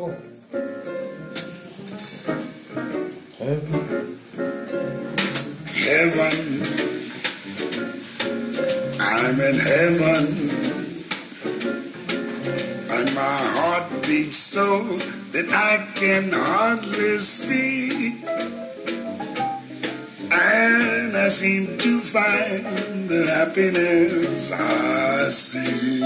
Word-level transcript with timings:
Heaven. 0.00 0.16
Heaven. 5.76 6.36
I'm 8.98 9.40
in 9.40 9.58
heaven. 9.58 10.24
And 12.88 13.14
my 13.14 13.38
heart 13.52 13.90
beats 14.06 14.36
so 14.36 14.82
that 15.32 15.52
I 15.52 15.86
can 15.96 16.30
hardly 16.32 17.18
speak. 17.18 18.24
And 20.32 21.14
I 21.14 21.28
seem 21.28 21.76
to 21.76 22.00
find 22.00 22.64
the 23.06 23.26
happiness 23.26 24.50
I 24.52 25.28
see 25.28 26.00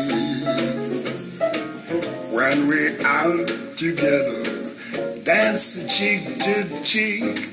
when 2.34 2.66
we're 2.66 2.98
out 3.06 3.63
together, 3.76 4.42
dance 5.24 5.84
cheek 5.98 6.38
to 6.40 6.82
cheek. 6.82 7.50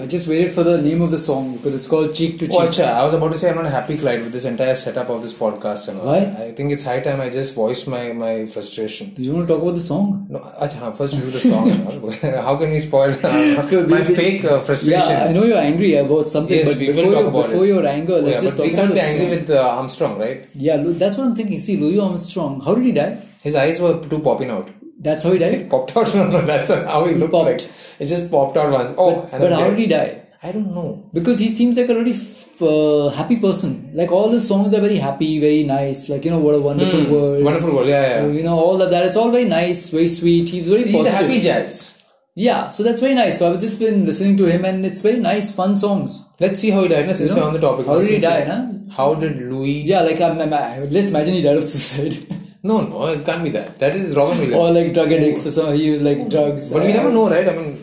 I 0.00 0.06
just 0.06 0.26
waited 0.28 0.52
for 0.54 0.62
the 0.62 0.80
name 0.80 1.02
of 1.02 1.10
the 1.10 1.18
song 1.18 1.56
because 1.58 1.74
it's 1.74 1.86
called 1.86 2.14
Cheek 2.14 2.38
to 2.38 2.46
Cheek. 2.46 2.56
Oh, 2.58 2.66
acha, 2.66 2.86
I 2.86 3.04
was 3.04 3.12
about 3.12 3.32
to 3.32 3.36
say 3.38 3.50
I'm 3.50 3.56
not 3.56 3.66
happy, 3.70 3.98
Clyde, 3.98 4.22
with 4.22 4.32
this 4.32 4.46
entire 4.46 4.74
setup 4.74 5.10
of 5.10 5.20
this 5.20 5.34
podcast 5.34 5.88
and 5.88 6.00
all. 6.00 6.06
Why? 6.06 6.20
I 6.46 6.52
think 6.52 6.72
it's 6.72 6.82
high 6.82 7.00
time 7.00 7.20
I 7.20 7.28
just 7.28 7.54
voiced 7.54 7.86
my, 7.86 8.12
my 8.12 8.46
frustration. 8.46 9.10
Do 9.14 9.22
you 9.22 9.34
want 9.34 9.46
to 9.46 9.52
talk 9.52 9.62
about 9.62 9.74
the 9.74 9.80
song? 9.80 10.26
No, 10.30 10.38
acha, 10.38 10.96
first 10.96 11.12
do 11.12 11.20
the 11.30 11.38
song. 11.38 11.68
How 12.42 12.56
can 12.56 12.70
we 12.70 12.80
spoil 12.80 13.10
uh, 13.12 13.86
my 13.88 14.02
fake 14.02 14.42
uh, 14.46 14.60
frustration? 14.60 14.98
Yeah, 15.10 15.26
I 15.26 15.32
know 15.32 15.44
you're 15.44 15.58
angry 15.58 15.94
about 15.96 16.30
something, 16.30 16.56
Yes, 16.56 16.70
but 16.70 16.78
before, 16.78 17.02
talk 17.04 17.12
your, 17.12 17.28
about 17.28 17.46
before 17.48 17.64
it. 17.64 17.68
your 17.68 17.86
anger, 17.86 18.14
Oh, 18.14 18.20
let's 18.20 18.42
yeah, 18.42 18.48
just 18.48 18.56
talk 18.56 18.66
we 18.66 18.72
about 18.72 18.80
can't 18.82 18.88
the 18.88 18.94
be 18.94 19.00
angry 19.02 19.26
song. 19.26 19.36
with 19.38 19.50
uh, 19.50 19.68
Armstrong, 19.68 20.18
right? 20.18 20.46
Yeah, 20.54 20.76
that's 20.78 21.18
what 21.18 21.26
I'm 21.26 21.36
thinking. 21.36 21.58
See, 21.58 21.76
Louis 21.76 22.00
Armstrong, 22.00 22.62
how 22.62 22.74
did 22.74 22.86
he 22.86 22.92
die? 22.92 23.20
His 23.42 23.54
eyes 23.54 23.78
were 23.80 24.02
too 24.02 24.20
popping 24.20 24.48
out. 24.50 24.68
That's 25.02 25.24
how 25.24 25.32
he 25.32 25.38
died? 25.38 25.54
It 25.54 25.70
popped 25.70 25.96
out. 25.96 26.14
No, 26.14 26.26
no, 26.30 26.40
that's 26.42 26.70
how 26.70 27.04
he 27.06 27.14
looked 27.14 27.32
popped. 27.32 27.50
like. 27.50 27.62
It 28.00 28.06
just 28.14 28.30
popped 28.30 28.56
out 28.56 28.70
once. 28.70 28.94
Oh, 28.98 29.22
but 29.22 29.32
and 29.32 29.42
but 29.42 29.52
how 29.52 29.60
dead. 29.60 29.70
did 29.70 29.78
he 29.78 29.86
die? 29.86 30.22
I 30.42 30.52
don't 30.52 30.72
know. 30.74 31.10
Because 31.12 31.38
he 31.38 31.48
seems 31.48 31.76
like 31.76 31.88
a 31.90 31.94
really 31.94 32.12
f- 32.12 32.62
uh, 32.62 33.08
happy 33.10 33.36
person. 33.36 33.90
Like 33.94 34.10
all 34.10 34.30
his 34.30 34.46
songs 34.48 34.72
are 34.74 34.80
very 34.80 34.96
happy, 34.96 35.38
very 35.38 35.64
nice. 35.64 36.08
Like, 36.08 36.24
you 36.24 36.30
know, 36.30 36.38
what 36.38 36.54
a 36.54 36.60
wonderful 36.60 37.04
world. 37.12 37.38
Hmm. 37.40 37.44
Wonderful 37.44 37.74
world. 37.74 37.88
Yeah, 37.88 38.06
yeah. 38.24 38.26
You 38.38 38.42
know, 38.42 38.58
all 38.58 38.80
of 38.80 38.90
that. 38.90 39.04
It's 39.06 39.16
all 39.16 39.30
very 39.30 39.44
nice, 39.44 39.90
very 39.90 40.06
sweet. 40.08 40.48
He's 40.48 40.66
very 40.66 40.84
He's 40.84 40.94
a 40.94 40.98
positive. 40.98 41.20
happy 41.28 41.40
jazz. 41.40 42.02
Yeah, 42.36 42.68
so 42.68 42.82
that's 42.82 43.00
very 43.02 43.14
nice. 43.14 43.38
So 43.38 43.48
I 43.48 43.50
was 43.50 43.60
just 43.60 43.78
been 43.78 44.06
listening 44.06 44.36
to 44.38 44.44
him 44.46 44.64
and 44.64 44.86
it's 44.86 45.02
very 45.02 45.18
nice, 45.18 45.52
fun 45.52 45.76
songs. 45.76 46.30
Let's 46.40 46.60
see 46.60 46.70
how 46.70 46.82
he 46.82 46.88
died. 46.88 47.06
na, 47.06 47.12
Since 47.12 47.34
we're 47.34 47.42
on 47.42 47.52
the 47.52 47.60
topic. 47.60 47.86
how 47.86 47.98
did 47.98 48.08
he 48.08 48.18
die, 48.20 48.40
we- 48.40 48.48
na? 48.48 48.94
How 48.96 49.14
did 49.14 49.36
Louis? 49.50 49.82
Yeah, 49.82 50.00
like 50.02 50.20
I'm, 50.20 50.40
I'm, 50.40 50.50
let's 50.90 51.08
imagine 51.10 51.34
he 51.34 51.42
died 51.42 51.56
of 51.58 51.64
suicide. 51.64 52.16
No, 52.63 52.81
no, 52.81 53.05
it 53.07 53.23
can't 53.25 53.43
be 53.43 53.49
that. 53.55 53.77
That 53.79 53.93
is 53.95 54.15
Robin 54.15 54.39
Williams. 54.39 54.55
or 54.61 54.71
like 54.77 54.93
drug 54.93 55.11
addicts 55.17 55.45
or 55.47 55.51
something. 55.51 55.79
He 55.79 55.89
was 55.91 56.01
like 56.01 56.21
drugs. 56.29 56.71
but 56.73 56.83
we 56.83 56.91
Uh, 56.93 56.97
never 56.97 57.11
know, 57.11 57.29
right? 57.29 57.47
I 57.47 57.53
mean, 57.57 57.75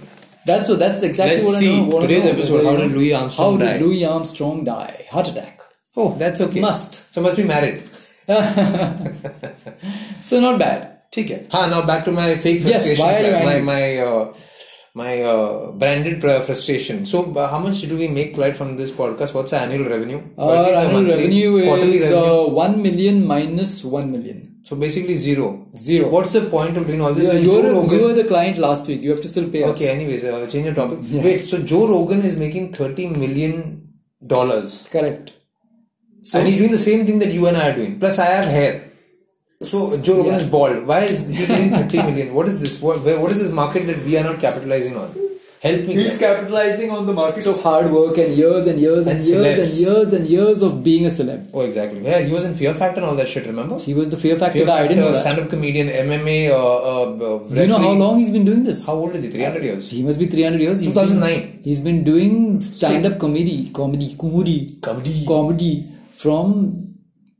That's 0.46 0.68
what. 0.70 0.78
That's 0.82 1.02
exactly 1.08 1.36
Let's 1.36 1.48
what 1.48 1.58
see. 1.60 1.72
I 1.72 1.76
know. 1.80 1.84
what 1.90 2.02
I 2.02 2.06
Today's 2.06 2.24
know. 2.24 2.30
episode, 2.32 2.64
how 2.68 2.76
did 2.78 2.92
Louis 2.98 3.12
Armstrong 3.18 3.60
How 3.60 3.66
die? 3.66 3.72
did 3.74 3.82
Louis 3.82 4.04
Armstrong 4.14 4.64
die? 4.70 5.06
Heart 5.12 5.28
attack. 5.34 5.60
oh, 5.96 6.06
that's 6.22 6.40
okay. 6.46 6.60
Must. 6.64 6.98
So 7.14 7.22
must 7.26 7.36
be 7.42 7.44
married. 7.44 7.82
So 10.30 10.40
not 10.40 10.58
bad. 10.64 10.88
ठीक 11.14 11.30
है 11.30 11.38
हाँ 11.52 11.62
now 11.70 11.78
back 11.88 12.04
to 12.08 12.12
my 12.18 12.26
fake 12.42 12.62
Yes, 12.66 12.84
frustration 12.86 13.04
why 13.04 13.14
are 13.16 13.24
you 13.24 13.32
my 13.46 13.54
angry? 13.54 13.64
my 13.66 13.82
uh, 14.04 14.20
my 15.00 15.10
uh, 15.32 15.72
branded 15.82 16.14
pr- 16.22 16.38
frustration 16.46 17.02
so 17.10 17.20
uh, 17.42 17.48
how 17.54 17.58
much 17.64 17.82
do 17.90 17.98
we 17.98 18.08
make 18.14 18.30
Clyde 18.38 18.56
from 18.60 18.70
this 18.78 18.94
podcast 19.00 19.34
what's 19.38 19.50
the 19.56 19.58
annual 19.58 19.90
revenue 19.94 20.20
Or 20.36 20.54
at 20.54 20.58
Our 20.58 20.62
least 20.62 20.72
the 20.72 20.78
annual 20.84 20.94
monthly, 21.02 21.16
revenue 21.18 21.64
quarterly 21.66 21.98
is 21.98 22.06
revenue 22.10 22.38
uh, 22.38 22.46
one 22.62 22.80
million 22.86 23.20
minus 23.34 23.74
one 23.98 24.08
million. 24.14 24.40
so 24.67 24.75
basically 24.83 25.15
zero 25.25 25.47
Zero. 25.87 26.05
what's 26.13 26.33
the 26.37 26.41
point 26.55 26.75
of 26.79 26.85
doing 26.89 27.01
all 27.01 27.13
this 27.17 27.25
You, 27.27 27.33
Like 27.33 27.43
you, 27.45 27.51
Joe 27.51 27.61
were, 27.65 27.73
Rogan 27.75 27.99
you 27.99 28.05
were 28.07 28.13
the 28.21 28.25
client 28.31 28.57
last 28.65 28.87
week. 28.89 29.01
You 29.05 29.11
have 29.15 29.21
to 29.25 29.29
still 29.33 29.49
pay 29.55 29.61
us. 29.63 29.69
okay 29.75 29.89
anyways 29.95 30.23
uh, 30.31 30.47
change 30.53 30.65
your 30.69 30.75
topic 30.79 30.99
Yeah. 31.03 31.23
wait 31.27 31.45
so 31.51 31.59
Joe 31.71 31.85
Rogan 31.93 32.21
is 32.29 32.35
making 32.45 32.65
30 32.73 33.07
million 33.23 33.53
dollars 34.35 34.87
Correct. 34.95 35.33
So 36.21 36.39
and 36.39 36.47
he's 36.47 36.57
doing 36.61 36.71
the 36.77 36.83
same 36.89 37.05
thing 37.07 37.19
that 37.23 37.31
you 37.37 37.47
and 37.49 37.55
I 37.63 37.69
are 37.69 37.75
doing 37.79 37.93
plus 38.03 38.17
I 38.19 38.29
have 38.37 38.45
hair 38.57 38.73
so 39.69 39.77
Joe 40.07 40.17
Rogan 40.17 40.33
Yeah. 40.33 40.41
is 40.41 40.47
bald 40.55 40.85
why 40.91 40.99
is 41.11 41.21
he 41.37 41.45
getting 41.45 41.69
30 41.77 42.03
million 42.09 42.33
what 42.39 42.47
is 42.53 42.59
this 42.63 42.73
what, 42.81 43.01
where, 43.05 43.19
what 43.21 43.31
is 43.35 43.39
this 43.43 43.53
market 43.61 43.85
that 43.91 44.03
we 44.09 44.17
are 44.17 44.23
not 44.29 44.39
capitalizing 44.47 44.97
on 45.03 45.09
help 45.61 45.81
me 45.87 45.93
he's 45.97 46.17
capitalizing 46.17 46.91
on 46.95 47.05
the 47.09 47.13
market 47.13 47.45
of 47.51 47.61
hard 47.61 47.87
work 47.91 48.17
and 48.23 48.33
years 48.39 48.67
and 48.67 48.79
years 48.79 49.07
and, 49.07 49.17
And 49.17 49.27
years 49.27 49.57
and 49.63 49.71
years 49.85 50.13
and 50.17 50.27
years 50.27 50.61
of 50.67 50.83
being 50.83 51.05
a 51.05 51.09
celeb. 51.09 51.49
Oh, 51.53 51.61
exactly. 51.61 52.01
Yeah, 52.05 52.19
he 52.21 52.31
was 52.31 52.45
in 52.49 52.53
Fear 52.55 52.73
Factor 52.75 52.99
and 53.01 53.09
all 53.09 53.15
that 53.15 53.27
shit, 53.27 53.45
remember? 53.47 53.79
He 53.79 53.93
was 53.93 54.09
the 54.11 54.17
Fear 54.17 54.35
Factor 54.37 54.59
Fear 54.59 54.67
guy. 54.67 54.79
I 54.79 54.87
didn't 54.87 55.03
know 55.03 55.11
that. 55.11 55.19
stand 55.25 55.39
up 55.39 55.49
comedian, 55.49 55.87
MMA, 55.87 56.37
uh, 56.51 56.55
uh, 56.55 57.35
uh, 57.35 57.39
Do 57.55 57.61
you 57.61 57.67
know 57.67 57.79
how 57.79 57.93
long 58.03 58.19
he's 58.19 58.29
been 58.29 58.45
doing 58.45 58.63
this? 58.63 58.85
How 58.85 58.93
old 58.93 59.15
is 59.15 59.23
he? 59.23 59.29
300 59.29 59.63
years. 59.63 59.89
He 59.89 60.03
must 60.03 60.19
be 60.19 60.27
300 60.27 60.61
years. 60.61 60.81
2009. 60.81 61.39
Been, 61.39 61.63
he's 61.63 61.79
been 61.79 62.03
doing 62.03 62.61
stand-up 62.61 63.17
comedy, 63.19 63.69
comedy, 63.71 64.15
comedy, 64.15 64.59
Comedy. 64.81 65.25
comedy 65.25 65.73
from 66.13 66.83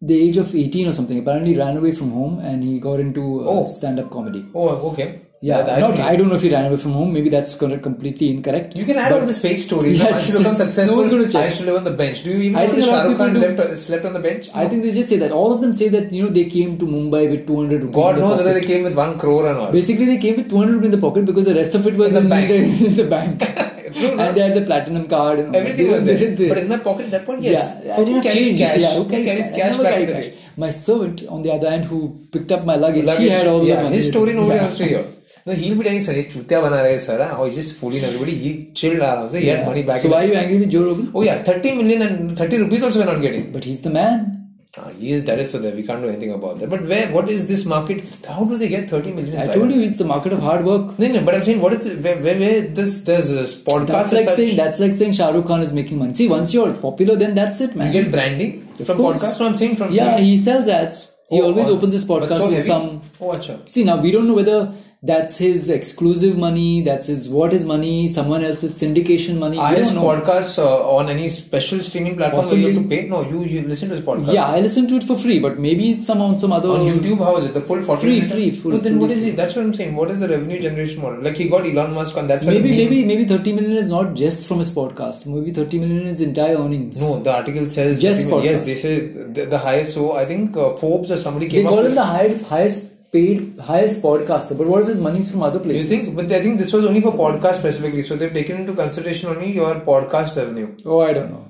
the 0.02 0.16
age 0.28 0.38
of 0.38 0.56
18 0.56 0.88
or 0.88 0.94
something. 0.94 1.20
Apparently, 1.20 1.56
ran 1.58 1.78
away 1.78 1.92
from 1.94 2.12
home 2.12 2.40
and 2.40 2.64
he 2.64 2.80
got 2.80 3.00
into 3.00 3.42
uh, 3.42 3.46
Oh. 3.54 3.66
stand-up 3.68 4.10
comedy. 4.10 4.46
Oh, 4.56 4.70
okay. 4.92 5.22
Yeah, 5.40 5.60
I, 5.60 5.80
don't 5.80 6.00
I 6.00 6.16
don't 6.16 6.30
know 6.30 6.36
if 6.36 6.42
he 6.42 6.52
ran 6.52 6.66
away 6.66 6.78
from 6.78 6.94
home. 6.94 7.14
Maybe 7.14 7.30
that's 7.30 7.54
completely 7.56 8.32
incorrect. 8.32 8.76
You 8.76 8.86
can 8.86 8.98
add 8.98 9.12
all 9.12 9.22
these 9.24 9.40
fake 9.40 9.60
stories. 9.60 10.00
Yeah, 10.02 10.08
I 10.08 10.18
should 10.18 10.34
just- 10.34 10.38
become 10.40 10.54
no 10.54 10.58
successful. 10.58 11.08
check. 11.30 11.36
I 11.36 11.50
should 11.50 11.68
live 11.68 11.76
on 11.78 11.84
the 11.84 11.92
bench. 11.92 12.24
Do 12.24 12.32
you 12.32 12.38
even 12.38 12.56
I 12.56 12.66
know 12.66 12.72
think 12.72 12.86
that 12.86 12.90
Shah 12.90 13.08
Rukh 13.08 13.18
Khan 13.18 13.34
left, 13.40 13.78
slept 13.78 14.06
on 14.06 14.14
the 14.14 14.20
bench? 14.20 14.50
I 14.56 14.68
think 14.68 14.82
they 14.82 14.92
just 14.94 15.10
say 15.10 15.18
that. 15.18 15.32
All 15.32 15.54
of 15.54 15.62
them 15.62 15.74
say 15.74 15.90
that, 15.90 16.12
you 16.12 16.24
know, 16.24 16.30
they 16.30 16.46
came 16.46 16.78
to 16.80 16.86
Mumbai 16.88 17.30
with 17.30 17.46
200 17.46 17.82
rupees. 17.84 17.96
God 17.96 18.18
knows 18.18 18.38
whether 18.38 18.54
they 18.60 18.66
came 18.66 18.84
with 18.84 18.96
one 18.96 19.20
crore 19.20 19.46
or 19.46 19.54
not. 19.54 19.72
Basically, 19.74 20.06
they 20.06 20.18
came 20.18 20.38
with 20.38 20.50
200 20.50 20.74
rupees 20.74 20.86
in 20.86 20.92
the 20.92 20.98
pocket 21.08 21.26
because 21.26 21.46
the 21.46 21.54
rest 21.54 21.76
of 21.76 21.86
it 21.86 21.96
was 21.98 22.16
In 22.16 22.16
the 22.16 22.22
in, 22.24 22.30
bank. 22.30 22.48
The, 22.50 22.86
in 22.88 22.96
the 22.96 23.04
bank. 23.04 23.42
and 24.24 24.36
they 24.38 24.42
had 24.42 24.56
the 24.56 24.62
platinum 24.66 25.08
card. 25.08 25.40
And. 25.40 25.56
Everything 25.56 25.92
was 25.92 26.02
were- 26.02 26.06
there. 26.08 26.50
But 26.50 26.58
in 26.58 26.68
my 26.70 26.78
pocket 26.78 27.06
at 27.06 27.12
that 27.12 27.26
point, 27.28 27.44
yes. 27.44 27.80
Yeah, 27.86 27.94
I 27.94 28.04
Who 28.06 28.22
carries 28.24 28.58
cash? 28.58 28.80
Yeah, 28.80 28.96
Who 28.96 29.08
carries 29.08 29.52
cash 29.52 29.78
back 29.78 30.00
in 30.00 30.08
the 30.08 30.14
cash. 30.14 30.24
day? 30.26 30.38
My 30.58 30.72
servant, 30.72 31.24
on 31.30 31.44
the 31.44 31.52
other 31.52 31.70
hand, 31.70 31.86
who 31.86 32.26
picked 32.32 32.52
up 32.52 32.66
my 32.66 32.76
luggage, 32.76 33.08
he 33.20 33.30
had 33.30 33.46
all 33.46 33.60
the 33.60 33.76
money. 33.76 33.96
His 33.98 34.10
story 34.10 34.34
nobody 34.34 34.60
wants 34.60 34.78
to 34.80 34.86
hear. 34.86 35.06
No, 35.48 35.54
he'll 35.54 35.78
be 35.78 35.84
telling 35.86 36.02
Sanjay, 36.02 36.30
Chutia 36.30 36.62
bana 36.62 36.78
rahe 36.86 37.00
sara, 37.00 37.28
Oh, 37.38 37.46
he's 37.46 37.56
just 37.56 37.80
fooling 37.80 38.04
everybody. 38.04 38.36
He 38.36 38.72
chilled 38.74 39.00
out. 39.00 39.32
So 39.32 39.38
he 39.38 39.48
yeah. 39.48 39.58
had 39.58 39.68
money 39.68 39.84
back. 39.84 40.02
So 40.02 40.10
why 40.10 40.26
are 40.26 40.28
you 40.28 40.34
angry 40.34 40.60
with 40.60 40.70
Joe 40.70 40.84
Rogan? 40.88 41.12
Oh 41.16 41.22
yeah, 41.22 41.42
30 41.42 41.76
million 41.78 42.02
and 42.02 42.38
30 42.38 42.58
rupees 42.64 42.84
also 42.84 43.00
we're 43.00 43.14
not 43.14 43.22
getting. 43.22 43.54
But 43.54 43.64
he's 43.64 43.82
the 43.82 43.90
man. 43.90 44.34
Ah, 44.80 44.90
he 44.90 45.12
is 45.12 45.24
that 45.24 45.40
is 45.40 45.50
so 45.52 45.60
that 45.60 45.74
we 45.74 45.84
can't 45.84 46.02
do 46.02 46.10
anything 46.10 46.34
about 46.34 46.60
that. 46.60 46.70
But 46.70 46.84
where 46.92 47.08
what 47.14 47.30
is 47.30 47.48
this 47.48 47.64
market? 47.66 48.04
How 48.28 48.44
do 48.44 48.58
they 48.58 48.68
get 48.68 48.90
30 48.90 49.14
million? 49.14 49.40
I 49.40 49.48
told 49.54 49.72
you 49.72 49.80
it's 49.82 49.98
the 49.98 50.10
market 50.14 50.34
of 50.34 50.42
hard 50.42 50.66
work. 50.66 51.00
No, 51.00 51.08
no, 51.08 51.24
but 51.24 51.36
I'm 51.36 51.44
saying 51.44 51.62
what 51.62 51.74
is 51.74 51.86
the, 51.86 51.96
where, 52.04 52.22
where, 52.22 52.40
where 52.44 52.62
this 52.80 53.04
there's 53.06 53.30
this 53.30 53.56
uh, 53.56 53.72
podcast. 53.72 53.88
That's 53.88 54.14
like 54.14 54.26
such... 54.26 54.36
saying 54.36 54.58
that's 54.58 54.80
like 54.80 54.94
saying 54.94 55.14
Shahrukh 55.14 55.48
Khan 55.48 55.62
is 55.62 55.72
making 55.72 56.00
money. 56.00 56.14
See, 56.14 56.28
once 56.28 56.54
you're 56.54 56.74
popular, 56.74 57.16
then 57.16 57.36
that's 57.36 57.62
it, 57.62 57.74
man. 57.74 57.88
You 57.88 58.02
get 58.04 58.12
branding 58.12 58.62
from 58.90 58.98
podcast. 58.98 59.40
No, 59.40 59.48
I'm 59.48 59.56
saying 59.56 59.78
from 59.78 59.94
yeah, 59.94 60.18
he 60.18 60.38
sells 60.38 60.68
ads. 60.68 61.14
He 61.30 61.42
oh, 61.42 61.46
always 61.46 61.68
on. 61.68 61.78
opens 61.78 61.94
his 61.94 62.06
podcast 62.06 62.38
so 62.38 62.50
with 62.50 62.66
some. 62.66 63.02
Oh, 63.22 63.32
acha. 63.32 63.56
See 63.70 63.86
now 63.86 63.98
we 64.02 64.12
don't 64.12 64.28
know 64.28 64.36
whether 64.36 64.74
that's 65.04 65.38
his 65.38 65.70
exclusive 65.70 66.38
money, 66.38 66.82
that's 66.82 67.06
his 67.08 67.30
what 67.30 67.54
is 67.54 67.66
money, 67.66 68.08
someone 68.08 68.44
else's 68.44 68.82
syndication 68.82 69.38
money. 69.38 69.58
Are 69.58 69.72
we 69.72 69.78
his 69.78 69.92
don't 69.92 70.04
know. 70.04 70.10
podcasts 70.10 70.58
uh, 70.58 70.90
on 70.96 71.08
any 71.08 71.30
special 71.30 71.80
streaming 71.82 72.16
platform 72.18 72.44
where 72.46 72.56
you 72.58 72.74
have 72.74 72.82
to 72.84 72.90
pay? 72.90 73.08
No, 73.08 73.22
you, 73.22 73.44
you 73.44 73.62
listen 73.62 73.90
to 73.90 73.96
his 73.96 74.04
podcast. 74.04 74.34
Yeah, 74.34 74.48
I 74.48 74.60
listen 74.60 74.88
to 74.88 74.96
it 74.96 75.04
for 75.04 75.16
free, 75.16 75.40
but 75.40 75.60
maybe 75.60 75.92
it's 75.92 76.08
some 76.08 76.20
on 76.22 76.38
some 76.40 76.52
other. 76.52 76.70
On 76.70 76.80
YouTube, 76.80 77.20
how 77.20 77.38
is 77.38 77.46
it? 77.50 77.54
The 77.54 77.62
full 77.62 77.82
40 77.82 78.02
Free, 78.02 78.16
minute? 78.22 78.32
free, 78.32 78.50
full- 78.52 78.72
No, 78.72 78.78
then 78.80 79.00
what 79.00 79.12
is 79.12 79.24
it? 79.24 79.36
That's 79.36 79.56
what 79.56 79.66
I'm 79.66 79.74
saying. 79.76 79.96
What 79.96 80.10
is 80.10 80.20
the 80.20 80.28
revenue 80.30 80.60
generation 80.60 81.02
model? 81.04 81.22
Like 81.22 81.38
he 81.38 81.48
got 81.48 81.64
Elon 81.66 81.94
Musk 81.94 82.18
and 82.18 82.28
that's 82.30 82.44
why 82.44 82.54
Maybe, 82.54 82.72
maybe, 82.72 83.06
maybe 83.06 83.26
30 83.26 83.54
million 83.54 83.74
is 83.74 83.92
not 83.92 84.16
just 84.16 84.48
from 84.48 84.58
his 84.58 84.74
podcast. 84.74 85.28
Maybe 85.28 85.52
30 85.52 85.78
million 85.78 86.08
is 86.08 86.22
entire 86.22 86.58
earnings. 86.58 87.00
No, 87.00 87.20
the 87.22 87.34
article 87.36 87.68
says 87.68 88.02
Just 88.02 88.22
30 88.22 88.32
million. 88.32 88.52
yes. 88.54 88.62
podcast. 88.62 88.66
They 88.66 88.74
say 88.74 89.08
the, 89.08 89.46
the 89.46 89.58
highest. 89.60 89.94
So 89.94 90.14
I 90.14 90.26
think 90.26 90.58
uh, 90.58 90.72
Forbes 90.78 91.12
or 91.12 91.18
somebody 91.18 91.48
They 91.48 91.58
came 91.58 91.68
up. 91.68 91.74
call 91.74 91.86
him 91.86 91.94
the 91.94 92.04
high, 92.04 92.34
highest 92.50 92.97
paid, 93.12 93.58
highest 93.60 94.02
podcaster. 94.02 94.58
But 94.58 94.68
what 94.68 94.82
if 94.84 94.88
his 94.88 95.00
money's 95.00 95.32
from 95.32 95.44
other 95.44 95.60
Do 95.60 95.66
you 95.70 95.76
places? 95.76 96.06
think? 96.06 96.16
But 96.18 96.32
I 96.38 96.42
think 96.42 96.58
this 96.60 96.74
was 96.74 96.86
only 96.86 97.02
for 97.02 97.12
podcast 97.12 97.56
specifically. 97.56 98.02
So 98.02 98.16
they've 98.16 98.34
taken 98.34 98.58
into 98.62 98.74
consideration 98.74 99.30
only 99.30 99.52
your 99.54 99.76
podcast 99.82 100.36
revenue. 100.38 100.76
Oh, 100.86 101.00
I 101.02 101.14
don't 101.14 101.32
know. 101.32 101.46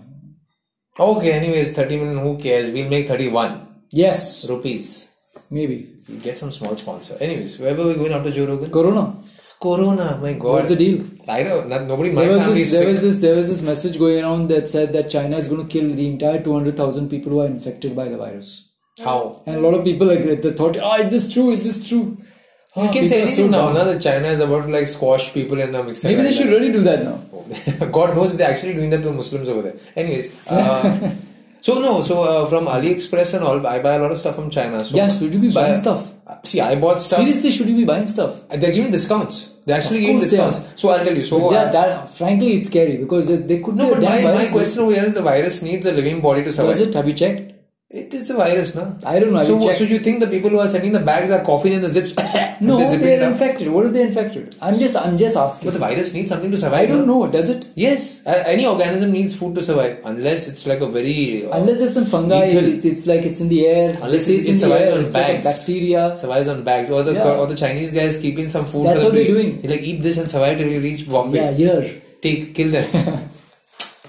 Okay. 0.99 1.31
Anyways, 1.33 1.75
30 1.75 1.97
million. 1.97 2.17
Who 2.19 2.37
cares? 2.37 2.71
We'll 2.71 2.89
make 2.89 3.07
31 3.07 3.67
Yes, 3.91 4.47
rupees. 4.49 5.09
maybe. 5.49 5.93
We'll 6.09 6.19
get 6.21 6.37
some 6.37 6.51
small 6.51 6.75
sponsor. 6.75 7.17
Anyways, 7.19 7.59
wherever 7.59 7.83
we're 7.85 7.95
going 7.95 8.13
after 8.13 8.31
Joe 8.31 8.47
Rogan. 8.47 8.71
Corona. 8.71 9.15
Corona. 9.61 10.17
My 10.21 10.33
God. 10.33 10.53
What's 10.53 10.69
the 10.69 10.75
deal? 10.75 11.03
I 11.27 11.43
don't. 11.43 11.67
Not, 11.69 11.83
nobody 11.85 12.09
There 12.11 12.29
was, 12.37 12.55
this, 12.55 12.71
there 12.71 12.87
was 12.87 13.01
this 13.01 13.21
there 13.21 13.35
was 13.35 13.47
this 13.49 13.61
message 13.61 13.97
going 13.97 14.23
around 14.23 14.49
that 14.49 14.69
said 14.69 14.93
that 14.93 15.09
China 15.09 15.37
is 15.37 15.47
going 15.47 15.67
to 15.67 15.71
kill 15.71 15.89
the 15.95 16.07
entire 16.07 16.41
200,000 16.43 17.09
people 17.09 17.31
who 17.31 17.39
are 17.41 17.45
infected 17.47 17.95
by 17.95 18.07
the 18.07 18.17
virus. 18.17 18.66
How? 19.03 19.41
And 19.45 19.57
a 19.57 19.59
lot 19.59 19.73
of 19.75 19.83
people 19.83 20.07
like 20.07 20.23
they 20.41 20.51
thought, 20.53 20.77
ah, 20.77 20.97
is 20.97 21.09
this 21.09 21.31
true? 21.33 21.51
Is 21.51 21.63
this 21.63 21.87
true? 21.87 22.17
You 22.75 22.83
Ah, 22.83 22.91
can 22.91 23.07
say 23.07 23.25
people 23.25 23.29
are 23.29 23.35
so 23.35 23.47
now. 23.47 23.71
Now 23.73 23.83
that 23.85 24.01
China 24.01 24.27
is 24.27 24.39
about 24.39 24.63
to 24.65 24.71
like 24.71 24.87
squash 24.87 25.33
people 25.33 25.59
in 25.59 25.73
a 25.73 25.83
mixer. 25.83 26.07
Maybe 26.09 26.23
they 26.23 26.31
should 26.33 26.47
really 26.47 26.71
do 26.71 26.81
that 26.81 27.03
now. 27.03 27.85
God 27.91 28.15
knows 28.15 28.31
if 28.31 28.37
they're 28.37 28.49
actually 28.51 28.73
doing 28.73 28.89
that 28.91 29.01
to 29.03 29.11
Muslims 29.11 29.49
over 29.49 29.61
there. 29.63 29.75
Anyways, 29.95 30.47
uh, 30.47 31.11
so 31.61 31.79
no, 31.79 32.01
so 32.01 32.21
uh, 32.23 32.47
from 32.49 32.65
AliExpress 32.67 33.33
and 33.35 33.43
all, 33.43 33.65
I 33.65 33.79
buy 33.79 33.93
a 33.95 33.99
lot 33.99 34.11
of 34.11 34.17
stuff 34.17 34.35
from 34.35 34.49
China. 34.49 34.83
So 34.83 34.95
Yeah, 34.95 35.09
should 35.09 35.33
you 35.33 35.39
be 35.39 35.49
so 35.49 35.61
buying 35.61 35.73
I- 35.73 35.77
stuff? 35.77 36.13
see, 36.43 36.59
I 36.61 36.75
bought 36.75 37.01
stuff. 37.01 37.19
Seriously, 37.19 37.51
should 37.51 37.67
you 37.69 37.75
be 37.77 37.85
buying 37.85 38.05
stuff? 38.05 38.47
They're 38.49 38.73
giving 38.73 38.91
discounts. 38.91 39.53
They're 39.65 39.77
actually 39.77 39.99
Of 39.99 40.01
giving 40.01 40.17
course 40.19 40.31
they 40.31 40.39
are. 40.39 40.49
discounts. 40.51 40.81
So 40.81 40.89
I'll 40.89 41.05
tell 41.05 41.15
you. 41.15 41.23
So 41.23 41.51
Yeah, 41.51 41.57
uh, 41.59 41.71
that, 41.71 42.09
frankly, 42.09 42.53
it's 42.57 42.67
scary 42.67 42.97
because 42.97 43.27
they 43.47 43.59
could 43.61 43.75
no, 43.75 43.95
be 43.95 44.01
but 44.01 44.23
my, 44.23 44.33
my 44.43 44.47
question 44.51 44.79
over 44.83 44.93
here 44.93 45.03
is 45.05 45.13
the 45.13 45.21
virus 45.21 45.61
needs 45.63 45.85
a 45.85 45.91
living 45.93 46.19
body 46.21 46.43
to 46.43 46.51
survive. 46.53 46.71
Does 46.77 46.81
it? 46.81 46.93
Have 46.93 47.07
you 47.07 47.13
checked? 47.13 47.53
It 47.89 48.13
is 48.13 48.29
a 48.31 48.35
virus, 48.35 48.75
no? 48.75 48.97
I 49.05 49.17
don't 49.17 49.31
know. 49.31 49.41
So, 49.45 49.57
you 49.61 49.73
so 49.73 49.83
you 49.85 49.99
think 49.99 50.19
the 50.19 50.27
people 50.27 50.49
who 50.49 50.59
are 50.59 50.67
sending 50.67 50.91
the 50.91 50.99
bags 50.99 51.31
are 51.31 51.41
coughing 51.45 51.71
in 51.71 51.81
the 51.81 51.87
zips? 51.89 52.13
No, 52.59 52.77
they're 52.79 53.21
infected. 53.31 53.69
What 53.69 53.85
if 53.85 53.93
they're 53.93 54.07
infected? 54.07 54.55
I'm 54.61 54.77
just, 54.79 54.95
I'm 54.97 55.15
just 55.17 55.37
asking. 55.37 55.67
But 55.67 55.73
the 55.75 55.79
virus 55.79 56.11
needs 56.13 56.29
something 56.29 56.49
to 56.51 56.57
survive. 56.57 56.79
I 56.81 56.85
don't 56.87 57.05
no? 57.07 57.23
know. 57.25 57.31
Does 57.31 57.49
it? 57.51 57.67
Yes, 57.75 58.25
uh, 58.25 58.43
any 58.47 58.65
organism 58.65 59.11
needs 59.11 59.35
food 59.39 59.53
to 59.55 59.61
survive, 59.61 60.01
unless 60.03 60.47
it's 60.49 60.65
like 60.67 60.81
a 60.81 60.87
very 60.87 61.45
uh, 61.45 61.55
Unless 61.55 61.77
there's 61.77 61.93
some 61.93 62.05
fungi, 62.07 62.45
it's, 62.45 62.83
it's 62.83 63.05
like 63.07 63.21
it's 63.21 63.39
in 63.41 63.47
the 63.49 63.65
air. 63.67 63.89
Unless 64.01 64.25
They 64.25 64.33
it- 64.33 64.39
it's 64.39 64.47
it 64.47 64.49
in 64.49 64.55
the 64.55 64.59
survives 64.59 64.81
air. 64.89 64.97
on 64.97 65.05
It's 65.05 65.13
like 65.13 65.27
bags. 65.27 65.43
bacteria. 65.45 66.17
survives 66.17 66.47
on 66.47 66.63
bags, 66.63 66.89
or 66.89 67.03
the 67.03 67.13
Yeah. 67.13 67.37
or 67.39 67.45
the 67.47 67.55
Chinese 67.55 67.91
guys 67.91 68.19
keeping 68.19 68.49
some 68.49 68.65
food. 68.65 68.87
That's 68.87 68.99
the 69.01 69.05
what 69.05 69.15
they're 69.15 69.27
doing. 69.27 69.61
He's 69.61 69.71
like, 69.71 69.81
eat 69.81 70.01
this 70.01 70.17
and 70.17 70.29
survive 70.29 70.57
till 70.57 70.67
you 70.67 70.81
reach 70.81 71.07
Bombay. 71.07 71.37
Yeah, 71.37 71.51
here. 71.51 72.01
Take, 72.21 72.53
kill 72.55 72.71
them. 72.71 72.83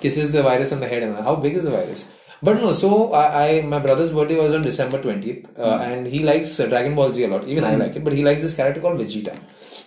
Kisses 0.00 0.32
the 0.32 0.42
virus 0.42 0.72
on 0.72 0.80
the 0.80 0.88
head. 0.88 1.02
And 1.02 1.16
how 1.18 1.36
big 1.36 1.54
is 1.54 1.64
the 1.64 1.70
virus? 1.70 2.14
But 2.42 2.60
no, 2.62 2.72
so 2.72 3.12
I, 3.12 3.24
I 3.44 3.62
my 3.62 3.78
brother's 3.80 4.12
birthday 4.12 4.36
was 4.42 4.52
on 4.54 4.62
December 4.62 4.98
twentieth, 5.02 5.46
uh, 5.58 5.76
Hmm. 5.78 5.82
and 5.90 6.06
he 6.06 6.20
likes 6.30 6.58
uh, 6.60 6.66
Dragon 6.66 6.94
Ball 6.98 7.10
Z 7.10 7.24
a 7.24 7.28
lot. 7.28 7.46
Even 7.54 7.64
I 7.64 7.74
like 7.84 7.96
it, 7.96 8.04
but 8.04 8.12
he 8.12 8.22
likes 8.28 8.42
this 8.42 8.54
character 8.60 8.80
called 8.80 9.00
Vegeta. 9.00 9.34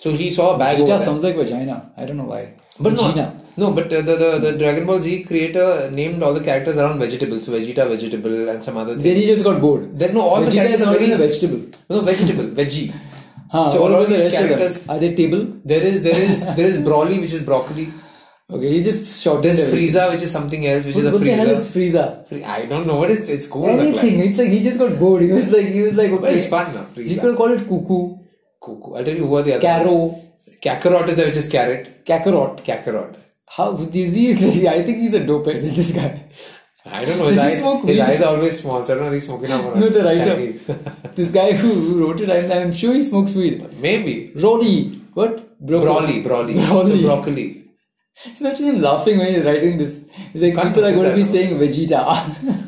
So 0.03 0.11
he 0.11 0.29
saw 0.29 0.55
a 0.55 0.57
bag 0.57 0.79
Vegeta 0.79 0.99
sounds 0.99 1.23
like 1.23 1.35
vagina. 1.35 1.77
I 1.95 2.05
don't 2.05 2.17
know 2.17 2.29
why. 2.33 2.41
But 2.79 2.93
no, 2.93 3.07
no, 3.61 3.71
but 3.77 3.85
uh, 3.93 4.01
the, 4.09 4.15
the 4.23 4.29
the 4.45 4.51
Dragon 4.57 4.85
Ball 4.89 4.99
Z 5.05 5.23
creator 5.29 5.89
named 5.91 6.21
all 6.23 6.33
the 6.33 6.43
characters 6.49 6.77
around 6.77 6.99
vegetables. 7.05 7.47
Vegeta, 7.55 7.87
vegetable, 7.95 8.49
and 8.49 8.61
some 8.67 8.77
other 8.83 8.93
things. 8.93 9.03
Then 9.07 9.15
he 9.21 9.25
just 9.31 9.45
got 9.49 9.61
bored. 9.61 9.87
Then 10.03 10.13
no, 10.19 10.21
all 10.21 10.41
the 10.41 10.51
Vegeta 10.51 10.55
characters 10.61 10.81
is 10.81 10.87
are 10.87 10.93
very 10.99 11.11
a 11.11 11.17
vegetable. 11.25 11.61
No, 11.89 12.01
vegetable, 12.11 12.47
veggie. 12.61 12.87
Huh, 13.53 13.67
So 13.71 13.79
all 13.83 13.89
the 14.01 14.05
these 14.07 14.23
rest 14.25 14.35
of 14.41 14.47
characters-? 14.49 14.77
Are 14.89 14.99
they 14.99 15.13
table? 15.13 15.41
There 15.71 15.83
is 15.91 16.03
there 16.03 16.19
is 16.29 16.43
there 16.59 16.65
is 16.73 16.77
Broly, 16.89 17.17
which 17.23 17.33
is 17.39 17.43
broccoli. 17.51 17.87
Okay, 18.53 18.69
he 18.73 18.83
just 18.83 19.21
shortened 19.23 19.45
There's 19.45 19.59
everything. 19.61 19.89
Frieza, 19.89 20.11
which 20.11 20.21
is 20.23 20.31
something 20.31 20.65
else, 20.67 20.85
which 20.85 20.97
is 20.97 21.05
a 21.05 21.11
What 21.11 21.21
the 21.21 21.31
hell 21.31 21.45
freezer. 21.45 21.59
is 21.59 21.75
Frieza? 21.75 22.27
Free- 22.27 22.43
I 22.43 22.65
don't 22.65 22.85
know 22.85 22.97
what 22.97 23.11
it's 23.11 23.29
it's 23.29 23.47
cool. 23.47 23.67
Anything. 23.69 24.17
Like. 24.19 24.27
It's 24.29 24.37
like 24.37 24.49
he 24.49 24.59
just 24.61 24.79
got 24.79 24.99
bored. 24.99 25.21
He 25.21 25.31
was 25.31 25.49
like, 25.51 25.67
he 25.67 25.81
was 25.81 25.93
like, 25.93 26.11
okay. 26.11 26.33
it's 26.33 26.47
fun 26.49 26.73
now. 26.75 26.81
You 26.81 26.87
Frieza. 26.87 27.19
could 27.21 27.29
have 27.29 27.37
called 27.37 27.51
it 27.51 27.67
cuckoo, 27.69 28.17
Cuckoo. 28.61 28.95
I'll 28.95 29.03
tell 29.05 29.15
you 29.15 29.25
who 29.27 29.35
are 29.35 29.41
the 29.43 29.53
other 29.55 29.61
Caro. 29.61 30.21
Kakarot 30.63 31.07
is 31.09 31.15
there, 31.15 31.25
which 31.27 31.37
is 31.37 31.49
carrot. 31.49 32.05
kakarot. 32.05 32.63
Kakarot. 32.65 33.15
How 33.57 33.75
is 33.75 34.15
he? 34.15 34.31
I 34.67 34.81
think 34.83 34.97
he's 34.99 35.13
a 35.13 35.21
dopehead. 35.21 35.61
This 35.75 35.91
guy. 35.93 36.23
I 36.85 37.05
don't 37.05 37.17
know. 37.19 37.27
His, 37.27 37.37
eyes, 37.39 37.59
smoke 37.59 37.85
his 37.85 37.99
eyes 37.99 38.21
are 38.21 38.35
always 38.35 38.59
small, 38.59 38.83
so 38.83 38.93
I 38.93 38.97
don't 38.97 39.05
know 39.05 39.11
he's 39.13 39.25
smoking 39.27 39.49
No, 39.49 39.89
the 39.89 40.03
writer. 40.03 40.35
This 41.15 41.31
guy 41.31 41.51
who, 41.53 41.99
wrote 42.03 42.21
it, 42.21 42.29
I'm, 42.29 42.51
I'm 42.67 42.73
sure 42.73 42.93
he 42.93 43.01
smokes 43.01 43.35
weed. 43.35 43.77
Maybe. 43.79 44.31
Rodi. 44.35 44.99
What? 45.13 45.59
Bro- 45.59 45.81
Broly, 45.81 46.23
broly. 46.23 46.53
Broly. 46.55 46.87
So 46.87 47.01
broccoli. 47.01 47.60
Imagine 48.39 48.65
him 48.67 48.81
laughing 48.81 49.17
when 49.17 49.27
he's 49.33 49.43
writing 49.45 49.77
this. 49.77 50.09
He's 50.33 50.41
like, 50.43 50.53
Can't 50.55 50.67
people 50.69 50.85
are 50.85 50.91
going 50.93 51.09
to 51.09 51.15
be 51.15 51.23
saying 51.23 51.57
Vegeta. 51.57 52.67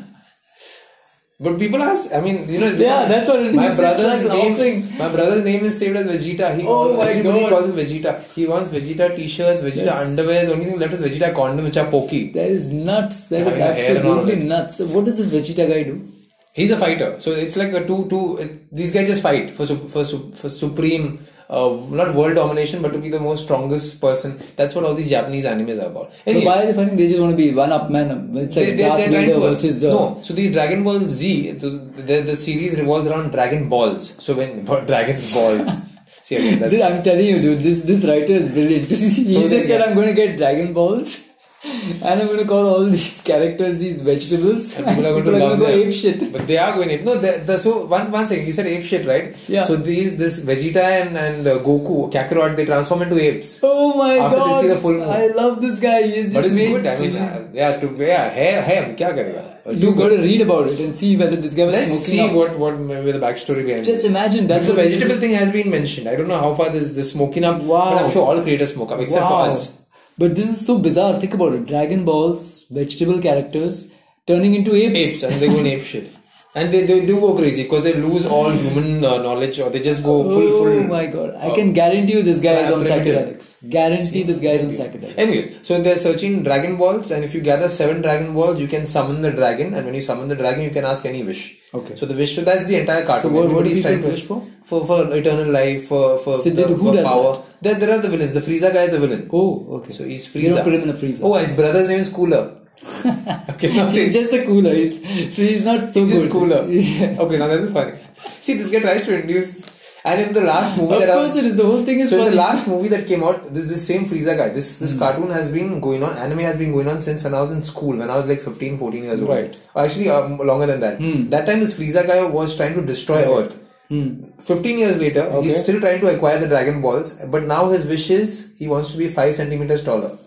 But 1.40 1.58
people 1.58 1.82
ask, 1.82 2.12
I 2.14 2.20
mean, 2.20 2.48
you 2.48 2.60
know, 2.60 2.66
Yeah, 2.78 3.06
that's 3.06 3.28
what 3.28 3.40
it 3.40 3.46
is. 3.46 3.56
my 3.56 3.74
brother's 3.74 4.24
like 4.24 4.38
name. 4.38 4.52
laughing. 4.56 4.98
My 4.98 5.08
brother's 5.12 5.44
name 5.44 5.64
is 5.64 5.76
saved 5.76 5.96
as 5.96 6.06
Vegeta. 6.06 6.56
He 6.56 6.64
Oh 6.66 6.96
my 6.96 7.08
everybody 7.08 7.40
God. 7.40 7.50
calls 7.50 7.68
him 7.68 7.74
Vegeta. 7.76 8.32
He 8.34 8.46
wants 8.46 8.70
Vegeta 8.70 9.16
t-shirts, 9.16 9.60
Vegeta 9.60 9.84
That's- 9.86 10.16
underwears. 10.16 10.48
Only 10.52 10.66
thing 10.66 10.78
left 10.78 10.92
is 10.94 11.02
Vegeta 11.02 11.34
condom, 11.34 11.64
which 11.64 11.76
are 11.76 11.90
pokey. 11.90 12.30
that 12.32 12.48
is 12.48 12.68
nuts. 12.70 13.26
That 13.28 13.40
is 13.40 13.48
Having 13.48 13.62
a 13.62 13.64
hair 13.74 13.96
absolutely 13.96 14.36
nuts. 14.44 14.76
So 14.78 14.86
what 14.86 15.04
does 15.06 15.18
this 15.18 15.30
Vegeta 15.30 15.68
guy 15.68 15.82
do? 15.82 16.08
He's 16.52 16.70
a 16.70 16.76
fighter, 16.76 17.18
so 17.18 17.32
it's 17.32 17.56
like 17.56 17.72
a 17.72 17.84
two 17.84 18.08
two. 18.08 18.36
It, 18.38 18.72
these 18.72 18.92
guys 18.94 19.08
just 19.08 19.20
fight 19.22 19.50
for 19.56 19.66
for 19.66 20.04
for 20.04 20.48
supreme, 20.48 21.18
uh, 21.48 21.76
not 21.90 22.14
world 22.14 22.36
domination, 22.36 22.80
but 22.80 22.92
to 22.92 22.98
be 22.98 23.08
the 23.10 23.20
most 23.20 23.44
strongest 23.44 24.00
person. 24.00 24.38
That's 24.56 24.74
what 24.74 24.84
all 24.84 24.94
these 24.94 25.10
Japanese 25.10 25.44
animes 25.44 25.82
are 25.82 25.86
about. 25.86 26.12
So 26.12 26.22
Anyways, 26.26 26.46
why 26.46 26.62
are 26.62 26.66
they 26.66 26.72
fighting? 26.72 26.96
They 26.96 27.08
just 27.08 27.20
want 27.20 27.32
to 27.32 27.36
be 27.36 27.54
one 27.54 27.72
up 27.72 27.90
man. 27.90 28.36
It's 28.36 28.56
like 28.56 28.66
they, 28.66 28.76
they, 28.76 28.82
Darth 28.88 29.10
Vader 29.10 29.40
versus. 29.40 29.84
Uh, 29.84 29.90
no. 29.92 30.20
So 30.22 30.34
these 30.34 30.52
Dragon 30.52 30.84
Ball 30.84 31.00
Z, 31.00 31.50
the, 31.52 31.68
the, 31.68 32.20
the 32.22 32.36
series 32.36 32.78
revolves 32.78 33.06
around 33.06 33.30
Dragon 33.30 33.68
Balls. 33.68 34.22
So 34.22 34.34
when 34.34 34.64
Dragon's 34.86 35.32
balls. 35.34 35.82
See 36.22 36.36
again, 36.36 36.58
that's 36.60 36.70
This, 36.74 36.82
I'm 36.82 37.02
telling 37.02 37.26
you, 37.26 37.40
dude, 37.42 37.58
this 37.58 37.82
this 37.82 38.06
writer 38.06 38.32
is 38.32 38.48
brilliant. 38.48 38.84
he 38.88 38.94
just 38.94 39.66
said, 39.66 39.82
"I'm 39.82 39.94
going 39.94 40.08
to 40.08 40.14
get 40.14 40.38
Dragon 40.38 40.72
Balls, 40.72 41.28
and 41.63 42.21
I'm 42.21 42.27
going 42.27 42.39
to 42.39 42.45
call 42.45 42.65
all 42.73 42.85
these 42.85 43.21
characters 43.21 43.77
these 43.77 44.01
vegetables." 44.01 44.77
And 44.77 44.87
people 44.87 45.07
are 45.07 45.11
going 45.11 45.25
to 45.25 45.31
People 45.31 45.47
love 45.49 45.59
go 45.59 45.65
them. 45.65 45.79
ape 45.87 45.93
shit. 45.93 46.31
But 46.31 46.47
they 46.47 46.57
are 46.57 46.73
going 46.75 46.89
ape. 46.89 47.03
No, 47.03 47.15
the, 47.25 47.43
the, 47.45 47.57
so 47.57 47.85
one 47.85 48.09
one 48.11 48.27
second. 48.29 48.45
You 48.45 48.53
said 48.53 48.67
ape 48.67 48.83
shit, 48.91 49.05
right? 49.05 49.35
Yeah. 49.49 49.63
So 49.63 49.75
these 49.75 50.15
this 50.17 50.39
Vegeta 50.45 50.83
and 51.01 51.17
and 51.17 51.47
uh, 51.47 51.59
Goku, 51.59 51.97
Kakarot, 52.13 52.55
they 52.55 52.65
transform 52.65 53.01
into 53.01 53.19
apes. 53.19 53.59
Oh 53.63 53.97
my 53.97 54.13
After 54.17 54.37
they 54.37 54.43
god! 54.45 54.61
see 54.61 54.67
the 54.69 54.77
full 54.77 54.93
moon. 54.93 55.09
I 55.09 55.27
love 55.41 55.61
this 55.61 55.79
guy. 55.79 56.01
He's 56.03 56.33
But 56.33 56.43
just 56.43 56.47
it's 56.47 56.55
made. 56.55 56.71
good. 56.83 56.87
I 56.87 56.95
mean, 56.99 57.15
uh, 57.17 57.47
yeah, 57.53 57.77
to 57.79 57.87
yeah, 58.11 58.29
hair, 58.39 58.61
hair. 58.69 58.83
क्या 59.01 59.11
करेगा? 59.19 59.45
you 59.81 59.93
got 59.95 60.09
to 60.09 60.17
read 60.17 60.41
about 60.41 60.67
it 60.67 60.79
and 60.79 60.95
see 60.95 61.09
whether 61.17 61.35
this 61.35 61.53
guy 61.53 61.65
was 61.65 61.75
Let's 61.75 61.87
smoking. 61.87 62.05
see 62.13 62.21
up. 62.27 62.33
what 62.37 62.57
what 62.57 62.79
maybe 62.91 63.11
the 63.11 63.19
backstory 63.25 63.65
behind. 63.65 63.83
Just 63.89 64.01
this. 64.03 64.09
imagine 64.13 64.47
that's 64.47 64.67
the 64.67 64.73
what- 64.73 64.85
vegetable 64.85 65.19
thing 65.25 65.33
has 65.41 65.51
been 65.57 65.69
mentioned. 65.69 66.07
I 66.07 66.15
don't 66.15 66.29
know 66.33 66.39
how 66.45 66.53
far 66.61 66.69
this 66.77 66.95
this 67.01 67.11
smoking 67.17 67.43
up. 67.51 67.61
Wow. 67.73 67.83
But 67.91 68.03
I'm 68.05 68.09
sure 68.15 68.25
all 68.31 68.41
creators 68.47 68.73
smoke 68.73 68.93
up 68.97 69.01
except 69.07 69.27
for 69.33 69.37
Wow. 69.41 69.51
us. 69.57 69.67
But 70.16 70.36
this 70.36 70.48
is 70.48 70.64
so 70.64 70.78
bizarre. 70.78 71.18
Think 71.18 71.34
about 71.34 71.54
it. 71.54 71.66
Dragon 71.66 72.04
Balls, 72.04 72.66
vegetable 72.70 73.20
characters 73.20 73.92
turning 74.26 74.54
into 74.54 74.74
apes. 74.74 74.96
Apes 74.96 75.22
and 75.24 75.34
they 75.34 75.48
go 75.48 75.60
ape 75.60 75.82
shit. 75.82 76.10
And 76.56 76.72
they, 76.72 76.86
they 76.86 77.04
do 77.04 77.18
go 77.18 77.34
crazy 77.36 77.64
because 77.64 77.82
they 77.82 77.94
lose 77.94 78.26
all 78.26 78.50
human 78.50 79.04
uh, 79.04 79.18
knowledge 79.22 79.58
or 79.58 79.70
they 79.70 79.80
just 79.80 80.04
go 80.04 80.22
full 80.22 80.68
Oh 80.68 80.82
my 80.84 81.06
god! 81.06 81.34
I 81.34 81.50
can 81.52 81.72
guarantee 81.72 82.12
you 82.12 82.22
this 82.22 82.38
guy 82.40 82.52
is 82.64 82.70
on 82.70 82.82
psychedelics. 82.90 83.48
Guarantee 83.68 84.22
this 84.22 84.38
guy 84.44 84.52
is 84.58 84.62
on 84.66 84.70
psychedelics. 84.86 85.18
Anyways, 85.18 85.66
so 85.66 85.80
they're 85.82 85.96
searching 85.96 86.44
Dragon 86.44 86.76
Balls, 86.76 87.10
and 87.10 87.24
if 87.24 87.34
you 87.34 87.40
gather 87.40 87.68
seven 87.68 88.02
Dragon 88.02 88.34
Balls, 88.34 88.60
you 88.60 88.68
can 88.68 88.86
summon 88.86 89.20
the 89.20 89.32
dragon, 89.32 89.74
and 89.74 89.84
when 89.84 89.94
you 89.96 90.02
summon 90.10 90.28
the 90.28 90.36
dragon, 90.36 90.62
you 90.62 90.70
can 90.70 90.84
ask 90.84 91.04
any 91.06 91.24
wish. 91.24 91.58
Okay. 91.74 91.96
So 91.96 92.06
the 92.06 92.14
wish, 92.14 92.36
so 92.36 92.42
that's 92.42 92.66
the 92.66 92.76
entire 92.80 93.04
cartoon. 93.04 93.32
So 93.34 93.40
what- 93.40 93.52
what 93.52 93.64
people 93.64 93.82
trying 93.82 94.02
to 94.02 94.08
wish 94.16 94.24
for? 94.24 94.40
For 94.64 94.86
for 94.86 94.98
eternal 95.16 95.50
life, 95.60 95.88
for 95.88 96.18
for, 96.18 96.40
So 96.40 96.50
the, 96.50 96.68
who 96.68 96.92
for 96.94 97.02
power. 97.02 97.32
There, 97.62 97.74
there 97.74 97.90
are 97.98 98.00
the 98.00 98.08
villains. 98.16 98.32
The 98.32 98.40
Frieza 98.40 98.72
guy 98.72 98.84
is 98.84 98.94
a 98.94 99.00
villain. 99.00 99.28
Oh, 99.32 99.78
okay. 99.78 99.92
So 99.92 100.04
he's 100.04 100.32
You 100.36 100.50
don't 100.50 100.62
put 100.64 100.74
him 100.74 100.82
in 100.82 100.90
a 100.90 100.94
freezer. 101.02 101.24
Oh, 101.24 101.34
his 101.34 101.52
brother's 101.62 101.88
name 101.88 101.98
is 101.98 102.10
Cooler. 102.20 102.44
okay, 103.50 103.68
now 103.74 103.88
see, 103.90 104.10
just 104.10 104.32
a 104.32 104.44
cooler. 104.44 104.74
He's, 104.74 105.00
so 105.34 105.42
he's 105.42 105.64
not 105.64 105.92
so 105.92 106.00
he's 106.00 106.12
good. 106.12 106.20
just 106.20 106.32
cooler. 106.32 106.66
Yeah. 106.68 107.16
Okay, 107.18 107.38
now 107.38 107.46
that's 107.46 107.72
funny. 107.72 107.94
See, 108.16 108.58
this 108.58 108.70
guy 108.70 108.80
tries 108.80 109.06
to 109.06 109.20
induce. 109.20 109.74
And 110.06 110.20
in 110.20 110.34
the 110.34 110.42
last 110.42 110.76
movie 110.76 110.96
Of 110.96 111.00
that 111.00 111.10
I 111.10 111.14
course 111.14 111.36
it 111.36 111.46
is. 111.46 111.56
The 111.56 111.64
whole 111.64 111.82
thing 111.82 112.00
is 112.00 112.10
so 112.10 112.18
in 112.18 112.30
the 112.30 112.36
last 112.36 112.68
movie 112.68 112.88
that 112.88 113.06
came 113.06 113.24
out, 113.24 113.54
this 113.54 113.68
this 113.68 113.86
same 113.86 114.04
Frieza 114.04 114.36
guy, 114.36 114.50
this 114.50 114.78
this 114.78 114.92
hmm. 114.92 114.98
cartoon 114.98 115.30
has 115.30 115.50
been 115.50 115.80
going 115.80 116.02
on, 116.02 116.18
anime 116.18 116.40
has 116.40 116.58
been 116.58 116.72
going 116.72 116.88
on 116.88 117.00
since 117.00 117.24
when 117.24 117.34
I 117.34 117.40
was 117.40 117.52
in 117.52 117.62
school, 117.62 117.96
when 117.96 118.10
I 118.10 118.16
was 118.16 118.26
like 118.26 118.40
15, 118.40 118.76
14 118.76 119.04
years 119.04 119.22
old. 119.22 119.30
Right. 119.30 119.56
Actually, 119.74 120.10
um, 120.10 120.36
longer 120.36 120.66
than 120.66 120.80
that. 120.80 120.98
Hmm. 120.98 121.30
That 121.30 121.46
time, 121.46 121.60
this 121.60 121.78
Frieza 121.78 122.06
guy 122.06 122.22
was 122.26 122.54
trying 122.54 122.74
to 122.74 122.82
destroy 122.82 123.22
Earth. 123.38 123.58
Hmm. 123.88 124.24
15 124.40 124.78
years 124.78 125.00
later. 125.00 125.22
Okay. 125.22 125.48
he's 125.48 125.62
still 125.62 125.80
trying 125.80 126.00
to 126.00 126.14
acquire 126.14 126.38
the 126.38 126.48
Dragon 126.48 126.82
Balls, 126.82 127.14
but 127.26 127.44
now 127.44 127.70
his 127.70 127.86
wish 127.86 128.10
is 128.10 128.54
he 128.58 128.68
wants 128.68 128.92
to 128.92 128.98
be 128.98 129.08
5 129.08 129.34
centimeters 129.34 129.82
taller. 129.82 130.18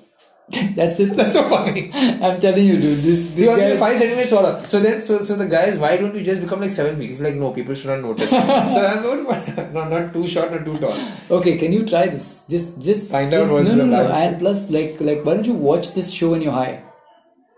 That's 0.76 0.98
it. 1.02 1.14
That's 1.14 1.34
so 1.34 1.50
funny. 1.50 1.92
I'm 1.94 2.40
telling 2.40 2.66
you, 2.66 2.80
dude. 2.80 3.00
This, 3.00 3.24
He 3.34 3.42
this 3.42 3.48
wants 3.50 3.64
to 3.64 3.74
guy. 3.74 3.80
5 3.80 3.98
centimeters 3.98 4.30
taller. 4.30 4.64
So 4.64 4.80
then, 4.80 5.02
so, 5.02 5.20
so 5.20 5.36
the 5.36 5.46
guys, 5.46 5.78
why 5.78 5.98
don't 5.98 6.16
you 6.16 6.24
just 6.24 6.42
become 6.42 6.62
like 6.62 6.72
7 6.72 6.98
feet? 6.98 7.10
He's 7.10 7.22
like, 7.22 7.36
no, 7.36 7.52
people 7.52 7.74
should 7.76 7.88
not 7.90 8.02
notice. 8.02 8.30
so 8.30 8.38
I'm 8.38 9.24
not, 9.26 9.74
not, 9.74 9.90
not 9.90 10.14
too 10.14 10.26
short, 10.26 10.52
not 10.52 10.64
too 10.64 10.78
tall. 10.80 10.96
Okay, 11.40 11.58
can 11.58 11.74
you 11.74 11.86
try 11.86 12.08
this? 12.08 12.46
Just, 12.48 12.80
just 12.82 13.12
Find 13.12 13.34
out 13.34 13.40
just, 13.40 13.52
what's 13.52 13.70
no, 13.74 13.76
the 13.76 13.86
no, 13.86 14.08
no. 14.08 14.14
And 14.14 14.40
plus, 14.40 14.70
like, 14.70 14.96
like, 15.02 15.26
why 15.26 15.34
don't 15.34 15.46
you 15.46 15.54
watch 15.54 15.94
this 15.94 16.12
show 16.14 16.32
when 16.32 16.42
you're 16.42 16.54
high? 16.54 16.82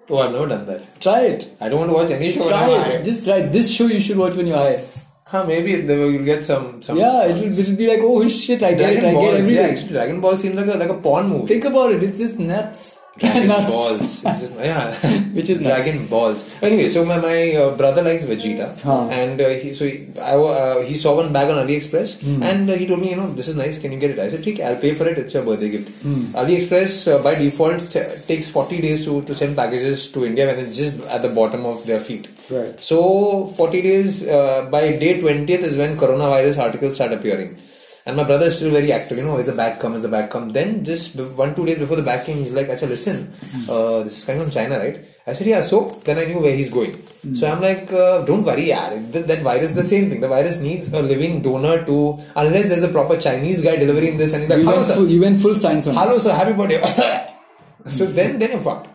Oh, 0.10 0.17
I've 0.17 0.31
never 0.31 0.48
done 0.48 0.65
that. 0.65 1.00
Try 1.00 1.22
it. 1.25 1.53
I 1.62 1.69
don't 1.69 1.77
want 1.81 1.91
to 1.91 1.93
watch 1.93 2.10
any 2.10 2.31
show. 2.31 2.39
when 2.39 2.50
Try 2.50 2.69
it. 2.72 2.84
high. 2.98 3.03
Just 3.03 3.25
try 3.27 3.36
it. 3.38 3.51
This 3.51 3.72
show 3.72 3.86
you 3.86 4.00
should 4.00 4.17
watch 4.17 4.34
when 4.36 4.48
you're 4.48 4.58
high. 4.58 4.84
Huh, 5.31 5.43
maybe 5.45 5.74
if 5.74 5.86
they 5.88 5.95
will 5.98 6.12
you'll 6.12 6.25
get 6.25 6.43
some 6.43 6.81
some. 6.81 6.98
Yeah, 6.98 7.25
it 7.25 7.36
will, 7.36 7.59
it'll 7.59 7.75
be 7.75 7.88
like, 7.88 8.00
oh 8.01 8.27
shit, 8.27 8.63
I 8.63 8.74
get 8.74 8.93
it, 8.93 9.01
Dragon 9.01 9.17
I 9.17 9.21
get 9.25 9.33
everything. 9.36 9.55
Yeah, 9.57 9.67
actually, 9.74 9.89
Dragon 9.98 10.21
Ball 10.21 10.38
seems 10.38 10.55
like 10.55 10.65
a 10.75 10.77
like 10.83 10.89
a 10.89 10.98
porn 11.09 11.27
movie. 11.29 11.48
Think 11.53 11.65
about 11.65 11.91
it. 11.91 12.01
It's 12.07 12.17
just 12.24 12.39
nuts. 12.39 13.03
Dragon 13.19 13.48
nuts. 13.51 13.69
Balls. 13.71 14.01
It's 14.25 14.39
just, 14.41 14.55
yeah. 14.59 14.93
Which 15.38 15.50
is 15.53 15.62
nuts. 15.62 15.75
Dragon 15.86 16.07
Balls. 16.07 16.63
Anyway, 16.63 16.88
so 16.88 17.05
my, 17.05 17.17
my 17.19 17.38
uh, 17.62 17.75
brother 17.77 18.01
likes 18.01 18.25
Vegeta, 18.25 18.67
Huh. 18.81 19.07
and 19.09 19.39
uh, 19.39 19.50
he 19.50 19.75
so 19.75 19.86
he, 19.86 20.07
I, 20.19 20.33
uh, 20.36 20.81
he 20.81 20.95
saw 20.95 21.15
one 21.21 21.31
bag 21.31 21.50
on 21.51 21.57
AliExpress, 21.67 22.21
Hmm. 22.24 22.41
and 22.41 22.67
uh, 22.67 22.74
he 22.74 22.88
told 22.88 23.01
me, 23.01 23.12
you 23.12 23.17
know, 23.17 23.29
this 23.33 23.50
is 23.50 23.55
nice. 23.55 23.77
Can 23.77 23.91
you 23.91 24.00
get 24.00 24.12
it? 24.17 24.19
I 24.19 24.29
said, 24.29 24.39
"Okay, 24.41 24.63
I'll 24.63 24.81
pay 24.88 24.95
for 24.95 25.07
it. 25.07 25.19
It's 25.19 25.36
your 25.36 25.43
birthday 25.51 25.69
gift." 25.75 25.89
Hmm. 26.01 26.21
AliExpress 26.43 26.98
uh, 27.13 27.21
by 27.21 27.36
default 27.36 27.81
takes 28.27 28.50
forty 28.50 28.81
days 28.81 29.05
to 29.05 29.21
to 29.29 29.36
send 29.36 29.55
packages 29.55 30.07
to 30.13 30.25
India 30.25 30.48
when 30.51 30.57
it's 30.65 30.75
just 30.83 31.01
at 31.17 31.21
the 31.21 31.29
bottom 31.41 31.65
of 31.75 31.86
their 31.86 32.00
feet. 32.00 32.29
Right. 32.50 32.82
So 32.82 33.48
40 33.48 33.82
days 33.82 34.27
uh, 34.27 34.70
by 34.72 34.82
day 34.98 35.22
20th 35.22 35.50
is 35.70 35.77
when 35.77 35.96
coronavirus 35.98 36.58
articles 36.58 36.96
start 36.96 37.12
appearing. 37.13 37.58
And 38.06 38.18
my 38.18 38.24
brother 38.24 38.48
is 38.48 38.58
still 38.58 38.72
very 38.72 38.91
active, 38.91 39.18
you 39.20 39.24
know, 39.24 39.38
is 39.38 39.46
the 39.46 39.51
bag 39.53 39.79
come, 39.79 39.94
is 39.94 40.01
the 40.01 40.08
bag 40.08 40.32
come. 40.32 40.50
Then 40.50 40.84
just 40.84 41.15
one, 41.20 41.53
two 41.53 41.65
days 41.65 41.77
before 41.77 41.96
the 41.96 42.01
bag 42.01 42.25
came, 42.25 42.38
he's 42.38 42.53
like, 42.53 42.68
Acha, 42.68 42.88
listen, 42.89 43.27
uh, 43.70 44.01
this 44.01 44.18
is 44.20 44.25
coming 44.25 44.41
from 44.41 44.51
China, 44.51 44.79
right? 44.79 44.98
I 45.27 45.34
said, 45.34 45.46
yeah, 45.46 45.62
so 45.62 45.91
then 46.06 46.18
I 46.18 46.25
knew 46.25 46.39
where 46.39 46.56
he's 46.56 46.72
going. 46.72 46.94
So 47.36 47.51
I'm 47.51 47.62
like, 47.62 47.91
uh, 47.94 48.25
don't 48.25 48.44
worry, 48.44 48.68
yaar. 48.68 49.12
That, 49.12 49.27
that 49.27 49.41
virus 49.44 49.72
is 49.72 49.75
the 49.75 49.84
same 49.84 50.10
thing. 50.10 50.22
The 50.22 50.27
virus 50.27 50.60
needs 50.62 50.91
a 50.91 51.01
living 51.03 51.41
donor 51.44 51.86
to, 51.86 52.18
unless 52.36 52.70
there's 52.70 52.84
a 52.84 52.88
proper 52.89 53.18
Chinese 53.18 53.62
guy 53.62 53.75
delivering 53.75 54.18
this 54.18 54.34
and 54.34 54.44
he's 54.44 54.50
like, 54.50 54.60
You 54.60 54.65
hello, 54.65 54.77
went, 54.77 54.88
sir. 54.88 54.96
full, 54.96 55.08
you 55.08 55.22
went 55.22 55.41
full 55.41 55.56
science 55.56 55.86
on. 55.86 55.94
Hello, 55.94 56.18
sir, 56.18 56.34
happy 56.34 56.53
birthday. 56.53 57.36
so 57.88 58.06
then, 58.06 58.39
then 58.39 58.51
you're 58.51 58.62
fucked. 58.62 58.88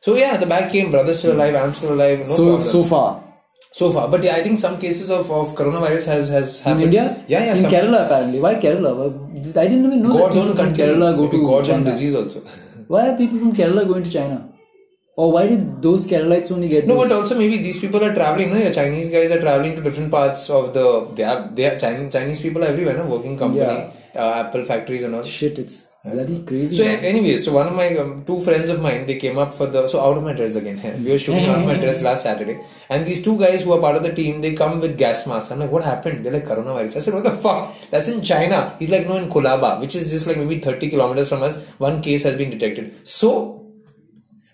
So 0.00 0.16
yeah, 0.16 0.36
the 0.36 0.46
bag 0.46 0.70
came, 0.72 0.90
brother's 0.90 1.18
still 1.18 1.34
alive, 1.36 1.54
I'm 1.54 1.74
still 1.74 1.92
alive, 1.94 2.20
no 2.20 2.36
so 2.36 2.44
problem. 2.46 2.68
so 2.76 2.84
far 2.92 3.08
So 3.80 3.88
far, 3.94 4.04
but 4.12 4.22
yeah, 4.26 4.36
I 4.36 4.42
think 4.44 4.58
some 4.58 4.76
cases 4.84 5.10
of, 5.16 5.30
of 5.30 5.50
coronavirus 5.58 6.06
has 6.12 6.28
has 6.36 6.48
in. 6.70 6.80
India, 6.86 7.02
Yeah, 7.32 7.44
yeah. 7.48 7.54
in 7.54 7.60
some- 7.64 7.72
Kerala 7.74 7.98
apparently. 8.06 8.40
Why 8.44 8.54
Kerala? 8.64 8.90
I 9.64 9.66
didn't 9.72 9.84
even 9.88 10.02
know 10.06 10.14
God's 10.16 10.38
own 10.42 10.56
country. 10.60 10.78
Kerala 10.84 11.10
go 11.20 11.26
to 11.34 11.40
God's 11.50 11.68
own 11.74 11.84
disease 11.90 12.14
also. 12.22 12.40
Why 12.94 13.02
are 13.10 13.16
people 13.20 13.38
from 13.42 13.52
Kerala 13.60 13.86
going 13.92 14.02
to 14.08 14.10
China? 14.18 14.38
Or 15.16 15.30
why 15.32 15.46
did 15.50 15.62
those 15.82 16.08
Keralites 16.10 16.50
only 16.50 16.68
get 16.68 16.86
No, 16.86 16.94
those? 16.96 17.08
but 17.08 17.14
also 17.20 17.38
maybe 17.38 17.58
these 17.58 17.78
people 17.84 18.02
are 18.02 18.12
traveling. 18.14 18.50
No, 18.52 18.58
your 18.64 18.72
Chinese 18.72 19.10
guys 19.10 19.30
are 19.30 19.40
traveling 19.40 19.76
to 19.76 19.82
different 19.82 20.10
parts 20.10 20.48
of 20.58 20.72
the. 20.76 20.84
They 21.14 21.24
are 21.32 21.40
they 21.54 21.66
are 21.70 21.78
Chinese 21.78 22.12
Chinese 22.12 22.40
people 22.40 22.64
are 22.64 22.68
everywhere. 22.74 22.96
No, 23.00 23.04
working 23.14 23.36
company, 23.36 23.60
Yeah. 23.62 24.22
uh, 24.24 24.42
Apple 24.44 24.64
factories 24.64 25.02
and 25.02 25.14
all. 25.14 25.22
Shit, 25.22 25.58
it's 25.58 25.89
bloody 26.04 26.42
crazy. 26.44 26.76
So, 26.76 26.84
man. 26.84 27.04
anyways, 27.04 27.44
so 27.44 27.52
one 27.52 27.66
of 27.66 27.74
my 27.74 27.88
um, 27.96 28.24
two 28.24 28.40
friends 28.42 28.70
of 28.70 28.80
mine, 28.80 29.06
they 29.06 29.16
came 29.18 29.36
up 29.38 29.52
for 29.52 29.66
the 29.66 29.86
so 29.86 30.00
out 30.00 30.16
of 30.16 30.24
my 30.24 30.32
dress 30.32 30.54
again. 30.56 30.80
We 31.04 31.12
were 31.12 31.18
shooting 31.18 31.44
out 31.46 31.58
of 31.60 31.66
my 31.66 31.74
dress 31.74 32.02
last 32.02 32.22
Saturday, 32.22 32.58
and 32.88 33.06
these 33.06 33.22
two 33.22 33.38
guys 33.38 33.64
who 33.64 33.72
are 33.74 33.80
part 33.80 33.96
of 33.96 34.02
the 34.02 34.12
team, 34.14 34.40
they 34.40 34.54
come 34.54 34.80
with 34.80 34.96
gas 34.96 35.26
masks. 35.26 35.50
I'm 35.50 35.58
like, 35.60 35.70
what 35.70 35.84
happened? 35.84 36.24
They're 36.24 36.32
like 36.32 36.44
coronavirus. 36.46 36.96
I 36.96 37.00
said, 37.00 37.14
what 37.14 37.24
the 37.24 37.32
fuck? 37.32 37.74
That's 37.90 38.08
in 38.08 38.22
China. 38.22 38.74
He's 38.78 38.90
like, 38.90 39.06
no, 39.06 39.16
in 39.16 39.28
Colaba, 39.28 39.78
which 39.80 39.94
is 39.94 40.10
just 40.10 40.26
like 40.26 40.38
maybe 40.38 40.58
30 40.58 40.90
kilometers 40.90 41.28
from 41.28 41.42
us. 41.42 41.62
One 41.78 42.00
case 42.00 42.24
has 42.24 42.36
been 42.36 42.50
detected. 42.50 43.06
So 43.06 43.66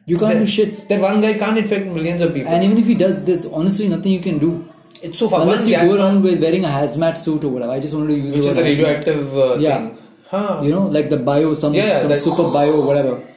you 0.06 0.16
can't 0.18 0.38
do 0.38 0.46
shit. 0.46 0.88
that 0.88 1.00
one 1.00 1.20
guy 1.20 1.34
can't 1.34 1.58
infect 1.58 1.86
millions 1.86 2.22
of 2.22 2.32
people. 2.34 2.52
And 2.52 2.64
even 2.64 2.78
if 2.78 2.86
he 2.86 2.94
does, 2.94 3.24
there's 3.24 3.46
honestly 3.46 3.88
nothing 3.88 4.12
you 4.12 4.20
can 4.20 4.38
do. 4.38 4.68
it's 5.02 5.18
so 5.18 5.28
far. 5.28 5.42
Unless 5.42 5.62
one 5.62 5.70
you 5.70 5.76
go 5.76 5.96
around 5.96 6.22
with 6.22 6.40
wearing 6.40 6.64
a 6.64 6.68
hazmat 6.68 7.16
suit 7.16 7.44
or 7.44 7.48
whatever. 7.50 7.72
I 7.72 7.80
just 7.80 7.94
wanted 7.94 8.08
to 8.08 8.18
use 8.20 8.34
which 8.34 8.44
the 8.44 8.50
is 8.50 8.56
the 8.56 8.62
radioactive 8.62 9.36
uh, 9.36 9.54
Yeah. 9.58 9.76
thing. 9.78 9.98
Huh. 10.29 10.61
You 10.63 10.71
know, 10.71 10.85
like 10.97 11.09
the 11.09 11.17
bio, 11.17 11.53
some, 11.53 11.73
Yeah, 11.73 11.87
yeah, 11.87 11.99
some 11.99 12.09
like- 12.11 12.19
super 12.19 12.43
bio, 12.53 12.85
whatever. 12.85 13.15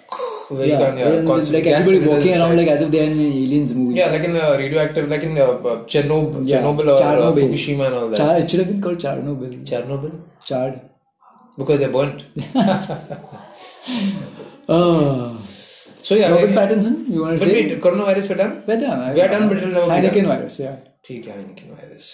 Where 0.49 0.67
you 0.67 0.73
yeah, 0.73 0.79
can, 0.81 0.99
yeah, 0.99 1.05
and 1.09 1.15
it's 1.21 1.29
constant 1.29 1.55
like 1.57 1.65
gas 1.65 1.87
everybody 1.87 2.05
cylinders 2.05 2.19
walking 2.19 2.35
around 2.41 2.53
inside. 2.53 2.63
like 2.63 2.73
as 2.75 2.83
if 2.83 2.91
they're 2.95 3.05
in 3.11 3.13
an 3.13 3.33
aliens 3.43 3.75
movie. 3.77 3.95
Yeah, 3.99 4.11
like 4.15 4.25
in 4.25 4.33
the 4.35 4.43
radioactive, 4.59 5.09
like 5.13 5.23
in 5.29 5.39
uh, 5.39 5.45
uh, 5.45 5.77
Chernobyl, 5.93 6.43
Yeah. 6.51 6.59
Chernobyl 6.59 6.87
or 6.95 6.97
uh, 6.97 7.01
Chernobyl. 7.05 7.47
Fukushima 7.49 7.87
and 7.87 7.95
all 8.01 8.09
that. 8.11 8.19
Char, 8.19 8.35
it 8.41 8.51
should 8.51 8.61
have 8.63 8.69
been 8.73 8.83
called 8.87 8.99
Chernobyl. 8.99 9.55
Chernobyl? 9.71 10.13
Chard. 10.51 10.75
Because 11.57 11.79
they're 11.81 11.95
burnt. 11.97 12.25
Oh. 14.69 15.39
So 16.03 16.15
yeah, 16.15 16.31
Robert 16.31 16.51
I- 16.51 16.67
Pattinson, 16.67 17.09
you 17.09 17.23
want 17.23 17.39
to 17.39 17.45
but 17.45 17.53
say? 17.53 17.67
wait, 17.69 17.81
coronavirus 17.81 18.29
we're 18.31 18.37
done? 18.37 18.55
We're 18.67 18.81
done. 18.81 19.15
We 19.15 19.23
are 19.23 19.29
done, 19.29 19.49
but 19.49 19.57
it'll 19.59 19.71
never 19.71 19.87
be 19.87 19.93
Heineken 20.09 20.25
done. 20.29 20.37
virus, 20.37 20.59
yeah. 20.61 20.77
ठीक 21.09 21.27
है 21.29 21.33
Heineken 21.39 21.69
virus. 21.79 22.07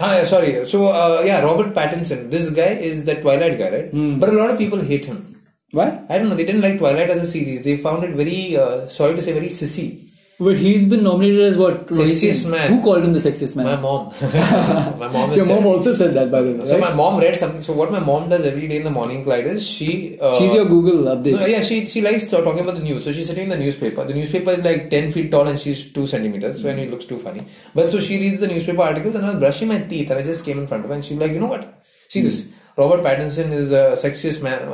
Ah, 0.00 0.16
yeah, 0.16 0.24
sorry. 0.24 0.64
So, 0.66 0.88
uh, 0.88 1.22
yeah, 1.24 1.42
Robert 1.42 1.74
Pattinson. 1.74 2.30
This 2.30 2.50
guy 2.50 2.70
is 2.90 3.04
the 3.04 3.20
Twilight 3.20 3.58
guy, 3.58 3.70
right? 3.70 3.90
Hmm. 3.90 4.18
But 4.20 4.28
a 4.28 4.32
lot 4.32 4.50
of 4.50 4.58
people 4.58 4.80
hate 4.80 5.04
him. 5.04 5.36
Why? 5.72 6.02
I 6.08 6.18
don't 6.18 6.28
know. 6.28 6.36
They 6.36 6.46
didn't 6.46 6.60
like 6.60 6.78
Twilight 6.78 7.10
as 7.10 7.22
a 7.22 7.26
series. 7.26 7.64
They 7.64 7.76
found 7.78 8.04
it 8.04 8.10
very, 8.10 8.56
uh, 8.56 8.86
sorry 8.88 9.16
to 9.16 9.22
say, 9.22 9.32
very 9.32 9.48
sissy. 9.48 10.07
But 10.40 10.56
he's 10.56 10.88
been 10.88 11.02
nominated 11.02 11.40
as 11.40 11.56
what? 11.56 11.88
Sexiest 11.88 12.48
man. 12.48 12.70
Who 12.70 12.80
called 12.80 13.02
him 13.02 13.12
the 13.12 13.18
sexiest 13.18 13.56
man? 13.56 13.66
My 13.66 13.74
mom. 13.74 14.14
my 15.00 15.08
mom 15.08 15.32
Your 15.32 15.46
mom 15.46 15.66
also 15.66 15.92
said 15.92 16.14
that, 16.14 16.30
by 16.30 16.42
the 16.42 16.52
way. 16.52 16.64
So 16.64 16.78
right? 16.78 16.90
my 16.90 16.94
mom 16.94 17.18
read 17.18 17.36
something. 17.36 17.60
So 17.60 17.72
what 17.72 17.90
my 17.90 17.98
mom 17.98 18.28
does 18.28 18.46
every 18.46 18.68
day 18.68 18.76
in 18.76 18.84
the 18.84 18.90
morning, 18.90 19.24
Clyde, 19.24 19.46
is 19.46 19.66
she. 19.66 20.16
Uh, 20.20 20.38
She's 20.38 20.54
your 20.54 20.66
Google 20.66 21.12
update. 21.12 21.40
No, 21.40 21.44
yeah, 21.44 21.60
she 21.60 21.86
she 21.86 22.02
likes 22.02 22.30
talking 22.30 22.60
about 22.60 22.76
the 22.76 22.84
news. 22.84 23.02
So 23.02 23.10
she's 23.10 23.26
sitting 23.26 23.44
in 23.44 23.50
the 23.50 23.58
newspaper. 23.58 24.04
The 24.04 24.14
newspaper 24.14 24.50
is 24.50 24.64
like 24.64 24.90
ten 24.90 25.10
feet 25.10 25.32
tall 25.32 25.48
and 25.48 25.58
she's 25.58 25.92
two 25.92 26.06
centimeters. 26.06 26.62
So 26.62 26.68
anyway, 26.68 26.86
it 26.86 26.92
looks 26.92 27.06
too 27.06 27.18
funny. 27.18 27.42
But 27.74 27.90
so 27.90 28.00
she 28.00 28.20
reads 28.20 28.38
the 28.38 28.46
newspaper 28.46 28.82
articles 28.82 29.16
and 29.16 29.26
I 29.26 29.30
was 29.30 29.40
brushing 29.40 29.66
my 29.66 29.80
teeth 29.80 30.08
and 30.10 30.20
I 30.20 30.22
just 30.22 30.44
came 30.44 30.60
in 30.60 30.68
front 30.68 30.84
of 30.84 30.90
her 30.90 30.94
and 30.94 31.04
she's 31.04 31.18
like, 31.18 31.32
you 31.32 31.40
know 31.40 31.48
what? 31.48 31.82
See 32.08 32.20
this. 32.20 32.54
Robert 32.76 33.04
Pattinson 33.04 33.50
is 33.50 33.70
the 33.70 33.98
sexiest 33.98 34.40
man. 34.44 34.68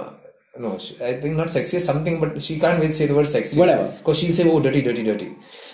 Uh, 0.56 0.60
No, 0.60 0.78
she- 0.78 0.96
I 1.04 1.20
think 1.20 1.36
not 1.36 1.48
sexiest 1.48 1.80
something, 1.90 2.20
but 2.20 2.40
she 2.40 2.58
can't 2.60 2.78
wait 2.80 2.86
to 2.88 2.92
say 2.92 3.06
the 3.06 3.14
word 3.14 3.26
sexiest. 3.26 3.58
Whatever. 3.58 3.88
Because 3.98 4.18
she'll 4.18 4.34
say, 4.34 4.48
oh, 4.50 4.60
dirty, 4.60 4.82
dirty, 4.82 5.02
dirty. 5.04 5.30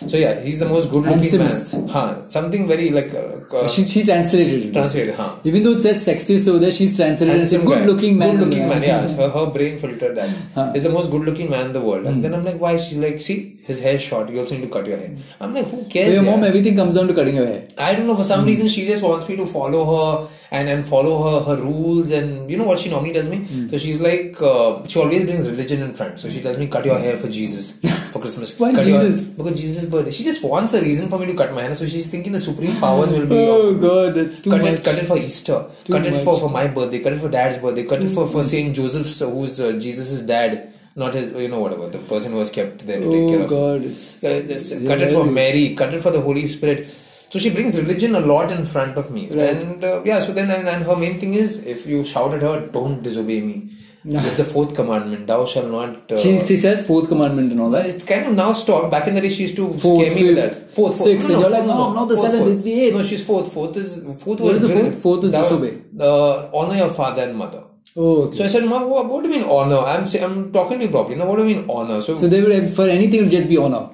So 0.07 0.17
yeah, 0.17 0.41
he's 0.41 0.59
the 0.59 0.69
most 0.69 0.91
good-looking 0.91 1.21
man. 1.39 1.51
Handsomest. 1.51 1.91
Huh, 1.91 2.25
something 2.25 2.67
very 2.67 2.89
like 2.91 3.13
uh, 3.15 3.57
uh, 3.57 3.69
She, 3.69 3.83
she 3.85 4.03
translated 4.03 4.69
it. 4.69 4.73
translated. 4.73 5.15
Huh. 5.15 5.35
Even 5.45 5.63
though 5.63 5.73
it 5.73 5.83
says 5.83 6.07
sexiest 6.07 6.49
over 6.49 6.59
there, 6.59 6.71
she's 6.73 6.97
translated 6.97 7.37
it 7.37 7.41
as 7.43 7.53
a 7.53 7.59
good 7.59 7.81
guy. 7.81 7.85
looking 7.85 8.19
man. 8.19 8.37
Good 8.39 8.47
looking 8.49 8.69
man, 8.69 8.83
yeah. 8.83 9.07
Her, 9.21 9.29
her 9.29 9.47
brain 9.51 9.79
filtered 9.79 10.17
that. 10.17 10.73
He's 10.73 10.85
the 10.85 10.91
most 10.91 11.11
good 11.11 11.23
looking 11.27 11.51
man 11.51 11.67
in 11.67 11.73
the 11.75 11.83
world. 11.83 12.07
And 12.07 12.25
then 12.25 12.33
I'm 12.35 12.45
like, 12.45 12.59
why? 12.59 12.77
She's 12.79 12.97
like, 12.99 13.21
see, 13.21 13.59
his 13.65 13.83
hair's 13.83 14.03
short. 14.03 14.31
You 14.31 14.41
also 14.41 14.55
need 14.55 14.63
to 14.63 14.69
cut 14.69 14.87
your 14.87 14.97
hair. 14.97 15.15
I'm 15.41 15.55
like, 15.55 15.67
who 15.67 15.85
cares? 15.85 16.07
So 16.17 16.23
your 16.23 16.31
mom, 16.31 16.41
yeah? 16.43 16.49
everything 16.49 16.77
comes 16.77 16.95
down 16.95 17.07
to 17.09 17.15
cutting 17.15 17.35
your 17.37 17.47
hair. 17.47 17.69
I 17.77 17.95
don't 17.95 18.07
know. 18.07 18.17
For 18.17 18.25
some 18.25 18.47
reason, 18.47 18.69
she 18.69 18.87
just 18.87 19.03
wants 19.03 19.29
me 19.29 19.37
to 19.37 19.47
follow 19.47 19.85
her 19.95 20.29
and, 20.53 20.69
and 20.69 20.85
follow 20.85 21.15
her 21.25 21.41
her 21.57 21.63
rules. 21.63 22.11
And 22.11 22.51
you 22.51 22.57
know 22.57 22.65
what 22.65 22.81
she 22.81 22.91
normally 22.91 23.13
tells 23.13 23.29
me? 23.29 23.45
So 23.71 23.79
she's 23.79 24.01
like, 24.01 24.37
uh, 24.43 24.85
she 24.87 24.99
always 24.99 25.25
brings 25.25 25.49
religion 25.49 25.83
in 25.83 25.95
front. 25.95 26.19
So 26.19 26.29
she 26.29 26.41
tells 26.43 26.59
me, 26.59 26.67
cut 26.69 26.85
your 26.85 26.99
hair 26.99 27.17
for 27.17 27.29
Jesus 27.29 27.79
for 28.13 28.19
Christmas. 28.21 28.59
Why 28.59 28.73
cut 28.75 28.85
Jesus? 28.85 29.29
Your, 29.29 29.37
because 29.45 29.61
Jesus' 29.61 29.85
birthday. 29.85 30.11
She 30.11 30.25
just 30.25 30.43
wants 30.43 30.75
a 30.75 30.81
reason 30.83 31.09
for 31.09 31.19
me 31.19 31.27
to 31.27 31.35
cut 31.35 31.55
my 31.55 31.63
hair. 31.63 31.75
So 31.75 31.87
she's 31.87 32.11
thinking 32.11 32.33
the 32.33 32.41
supreme 32.41 32.77
powers 32.81 33.13
will 33.13 33.27
be. 33.27 33.37
Oh 33.39 33.75
god, 33.75 34.15
that's 34.15 34.43
too 34.43 34.51
cut 34.51 34.63
much. 34.63 34.81
it, 34.81 34.85
cut 34.85 34.99
it 34.99 35.07
for 35.07 35.17
Easter. 35.17 35.67
Too 35.85 35.93
cut 35.93 36.07
it 36.07 36.17
for, 36.25 36.41
for 36.41 36.51
my 36.51 36.67
birthday. 36.67 37.01
Cut 37.03 37.13
it 37.13 37.21
for 37.21 37.29
Dad's 37.29 37.59
birthday. 37.59 37.85
Cut 37.85 38.03
it 38.03 38.09
for 38.09 38.27
for 38.29 38.43
Saint 38.45 38.75
Joseph's, 38.75 39.23
uh, 39.23 39.31
who's 39.31 39.61
uh, 39.61 39.73
Jesus' 39.79 40.21
dad, 40.23 40.73
not 40.97 41.15
his. 41.15 41.31
You 41.33 41.49
know 41.49 41.61
whatever 41.61 41.89
the 41.89 41.99
person 41.99 42.33
who 42.33 42.39
was 42.39 42.51
kept 42.51 42.85
there 42.89 43.01
to 43.01 43.09
take 43.15 43.29
care 43.29 43.41
Oh 43.41 43.45
of. 43.45 43.51
god, 43.51 43.83
it's 43.85 44.25
Uh, 44.25 44.43
cut 44.89 45.01
it 45.01 45.13
for 45.13 45.25
Mary. 45.25 45.75
Cut 45.77 45.95
it 45.95 46.03
for 46.03 46.11
the 46.11 46.21
Holy 46.21 46.49
Spirit. 46.49 46.89
So 47.33 47.39
she 47.39 47.51
brings 47.51 47.77
religion 47.77 48.15
a 48.17 48.21
lot 48.21 48.51
in 48.53 48.67
front 48.67 48.97
of 48.99 49.11
me, 49.11 49.29
Right. 49.31 49.51
and 49.57 49.85
uh, 49.85 50.03
yeah. 50.05 50.21
So 50.21 50.33
then, 50.33 50.51
and, 50.51 50.69
and 50.69 50.85
her 50.85 50.97
main 50.97 51.19
thing 51.21 51.35
is, 51.35 51.65
if 51.75 51.87
you 51.87 52.05
shout 52.05 52.35
at 52.35 52.43
her, 52.43 52.67
don't 52.79 53.03
disobey 53.05 53.41
me. 53.41 53.59
It's 54.05 54.39
the 54.39 54.45
fourth 54.45 54.75
commandment: 54.75 55.27
Thou 55.29 55.45
shall 55.47 55.69
not. 55.69 56.11
Uh, 56.11 56.19
she, 56.19 56.39
she 56.41 56.57
says 56.57 56.85
fourth 56.87 57.09
commandment 57.09 57.53
and 57.53 57.61
all 57.61 57.71
that. 57.71 57.87
it's 57.87 58.03
kind 58.05 58.27
of 58.27 58.35
now 58.35 58.51
stopped. 58.53 58.91
Back 58.91 59.07
in 59.09 59.15
the 59.15 59.21
day, 59.21 59.29
she 59.29 59.43
used 59.43 59.57
to 59.57 59.67
Fourth, 59.75 60.01
scare 60.07 60.15
me 60.15 60.25
with 60.29 60.37
that. 60.43 60.55
Fourth, 60.55 60.97
fourth. 60.97 60.97
sixth, 60.97 61.29
and 61.31 61.39
you're 61.41 61.51
like, 61.51 61.67
no, 61.67 61.75
no, 61.83 61.93
not 61.93 62.07
the 62.07 62.17
seventh, 62.17 62.49
it's 62.49 62.63
the 62.63 62.73
eighth. 62.81 62.95
No, 62.97 63.03
she's 63.05 63.25
fourth. 63.25 63.53
Fourth 63.53 63.77
is 63.77 63.97
fourth 64.25 64.41
What 64.41 64.55
was 64.55 64.63
is 64.63 64.69
the 64.69 64.75
fourth? 64.81 65.03
Fourth 65.03 65.25
is 65.25 65.33
Thou- 65.33 65.43
disobey. 65.43 65.83
Uh, 66.01 66.49
honor 66.61 66.77
your 66.77 66.91
father 67.01 67.23
and 67.29 67.37
mother. 67.37 67.63
Oh, 67.97 68.23
okay. 68.29 68.39
So 68.39 68.45
I 68.45 68.47
said, 68.47 68.65
Ma, 68.65 68.85
what, 68.87 69.07
what 69.11 69.23
do 69.23 69.29
you 69.31 69.37
mean 69.39 69.49
honor? 69.49 69.79
I'm 69.79 70.05
I'm 70.27 70.53
talking 70.53 70.79
to 70.79 70.85
you 70.87 70.91
properly. 70.91 71.17
Now, 71.17 71.27
what 71.27 71.37
do 71.37 71.47
you 71.47 71.55
mean 71.57 71.69
honor? 71.69 72.01
So, 72.01 72.15
So 72.15 72.27
they 72.29 72.43
would 72.43 72.71
for 72.71 72.89
anything 72.89 73.21
it 73.21 73.23
would 73.25 73.31
just 73.39 73.49
be 73.49 73.59
honor. 73.59 73.91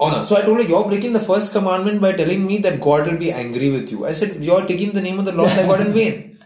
Oh, 0.00 0.06
honor. 0.06 0.24
So 0.24 0.36
I 0.36 0.42
told 0.42 0.58
her, 0.58 0.62
you're 0.62 0.86
breaking 0.88 1.12
the 1.12 1.20
first 1.20 1.52
commandment 1.52 2.00
by 2.00 2.12
telling 2.12 2.46
me 2.46 2.58
that 2.58 2.80
God 2.80 3.06
will 3.06 3.18
be 3.18 3.32
angry 3.32 3.70
with 3.70 3.90
you. 3.90 4.06
I 4.06 4.12
said, 4.12 4.42
you're 4.44 4.64
taking 4.66 4.92
the 4.92 5.02
name 5.02 5.18
of 5.18 5.24
the 5.24 5.32
Lord 5.32 5.50
thy 5.50 5.66
God 5.66 5.80
in 5.80 5.92
vain. 5.92 6.38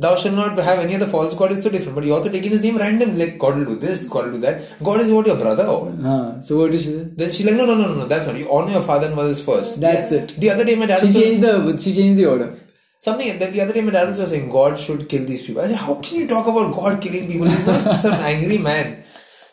Thou 0.00 0.14
shalt 0.16 0.34
not 0.34 0.56
have 0.58 0.78
any 0.78 0.94
other 0.94 1.06
false 1.06 1.34
God 1.34 1.50
is 1.50 1.62
so 1.62 1.70
different. 1.70 1.96
But 1.96 2.04
you're 2.04 2.16
also 2.16 2.30
taking 2.30 2.50
his 2.50 2.62
name 2.62 2.76
random. 2.76 3.18
Like 3.18 3.36
God 3.36 3.58
will 3.58 3.64
do 3.64 3.74
this, 3.76 4.08
God 4.08 4.26
will 4.26 4.32
do 4.34 4.38
that. 4.38 4.62
God 4.82 5.00
is 5.00 5.10
what 5.10 5.26
your 5.26 5.38
brother 5.38 5.66
or. 5.66 5.90
Huh. 5.90 6.34
Ah, 6.36 6.40
so 6.40 6.58
what 6.58 6.70
did 6.70 6.80
she 6.80 6.92
say? 6.92 7.04
Then 7.16 7.32
she's 7.32 7.46
like, 7.46 7.56
no, 7.56 7.66
no, 7.66 7.74
no, 7.74 7.88
no, 7.88 7.94
no, 7.94 8.06
that's 8.06 8.26
not. 8.28 8.36
You 8.36 8.52
honor 8.52 8.72
your 8.72 8.82
father 8.82 9.08
and 9.08 9.16
mothers 9.16 9.44
first. 9.44 9.80
That's 9.80 10.10
the, 10.10 10.22
it. 10.22 10.36
The 10.38 10.50
other 10.50 10.64
day, 10.64 10.76
my 10.76 10.86
dad 10.86 11.00
She 11.00 11.12
changed 11.12 11.42
the 11.42 11.78
she 11.78 11.94
changed 11.94 12.18
the 12.20 12.26
order. 12.26 12.54
Something 13.00 13.38
that 13.40 13.52
the 13.52 13.60
other 13.60 13.72
day 13.72 13.80
my 13.80 13.90
dad 13.90 14.08
was 14.08 14.28
saying 14.28 14.48
God 14.50 14.78
should 14.78 15.08
kill 15.08 15.24
these 15.24 15.44
people. 15.44 15.62
I 15.62 15.66
said, 15.66 15.76
How 15.76 15.94
can 15.96 16.20
you 16.20 16.28
talk 16.28 16.46
about 16.46 16.72
God 16.74 17.02
killing 17.02 17.26
people? 17.26 17.48
He's 17.48 17.66
not 17.66 18.00
some 18.00 18.14
angry 18.14 18.58
man. 18.58 19.02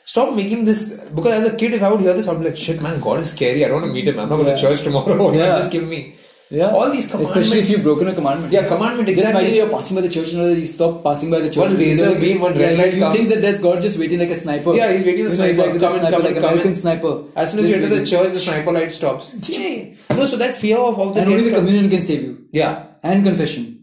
Stop 0.06 0.36
making 0.36 0.66
this 0.66 1.10
because 1.16 1.34
as 1.46 1.54
a 1.54 1.58
kid, 1.58 1.74
if 1.74 1.82
I 1.84 1.90
would 1.92 2.00
hear 2.02 2.14
this, 2.14 2.28
I'd 2.28 2.38
be 2.40 2.46
like, 2.46 2.58
shit 2.58 2.82
man, 2.82 3.00
God 3.00 3.20
is 3.22 3.32
scary. 3.32 3.66
I 3.66 3.68
don't 3.70 3.82
want 3.82 3.88
to 3.88 3.94
meet 3.94 4.08
him. 4.08 4.20
I'm 4.20 4.30
not 4.30 4.36
going 4.38 4.48
Yeah. 4.50 4.56
to 4.56 4.62
church 4.62 4.82
tomorrow. 4.84 5.32
Yeah. 5.40 5.48
just 5.58 5.72
kill 5.72 5.86
me. 5.86 6.16
Yeah. 6.52 6.68
All 6.78 6.92
these 6.92 7.08
commandments. 7.10 7.32
Especially 7.36 7.62
if 7.64 7.70
you've 7.72 7.82
broken 7.84 8.08
a 8.08 8.14
commandment. 8.14 8.54
Yeah, 8.54 8.68
commandment, 8.68 9.08
Just 9.10 9.18
exactly. 9.18 9.42
imagine 9.46 9.56
you're 9.56 9.70
passing 9.76 9.96
by 9.96 10.02
the 10.02 10.10
church 10.10 10.32
and 10.34 10.42
all 10.42 10.48
that, 10.50 10.60
you 10.60 10.68
stop 10.68 11.04
passing 11.04 11.32
by 11.32 11.40
the 11.40 11.48
church. 11.50 11.58
One 11.58 11.76
laser 11.76 12.12
Like, 12.12 12.20
beam, 12.22 12.40
one 12.40 12.54
yeah, 12.56 12.68
red 12.68 12.78
light 12.78 12.94
You 12.94 13.00
comes. 13.00 13.16
think 13.18 13.30
that 13.30 13.42
that's 13.42 13.60
God 13.60 13.82
just 13.82 13.98
waiting 13.98 14.20
like 14.20 14.30
a 14.30 14.36
sniper. 14.36 14.76
Yeah, 14.76 14.92
he's 14.94 15.04
waiting 15.04 15.22
You 15.22 15.30
the 15.30 15.32
sniper. 15.32 15.64
come 15.64 15.72
in, 15.74 15.80
sniper, 15.80 16.12
come 16.12 16.24
like 16.24 16.36
come 16.36 16.44
American 16.46 16.76
sniper. 16.76 17.24
As 17.36 17.50
soon 17.52 17.60
as 17.62 17.70
you 17.70 17.76
enter 17.78 17.90
the 17.90 18.06
church, 18.06 18.32
the 18.32 18.38
sniper 18.38 18.72
light 18.72 18.92
stops. 18.92 19.34
No, 19.34 20.26
so 20.26 20.38
that 20.38 20.54
fear 20.54 20.78
of, 20.78 21.00
of 21.00 21.16
the 21.16 21.22
And 21.22 21.32
only 21.32 21.44
the 21.50 21.56
com- 21.56 21.66
communion 21.66 21.90
can 21.90 22.04
save 22.04 22.22
you. 22.22 22.46
Yeah. 22.52 22.84
And 23.02 23.24
confession. 23.24 23.75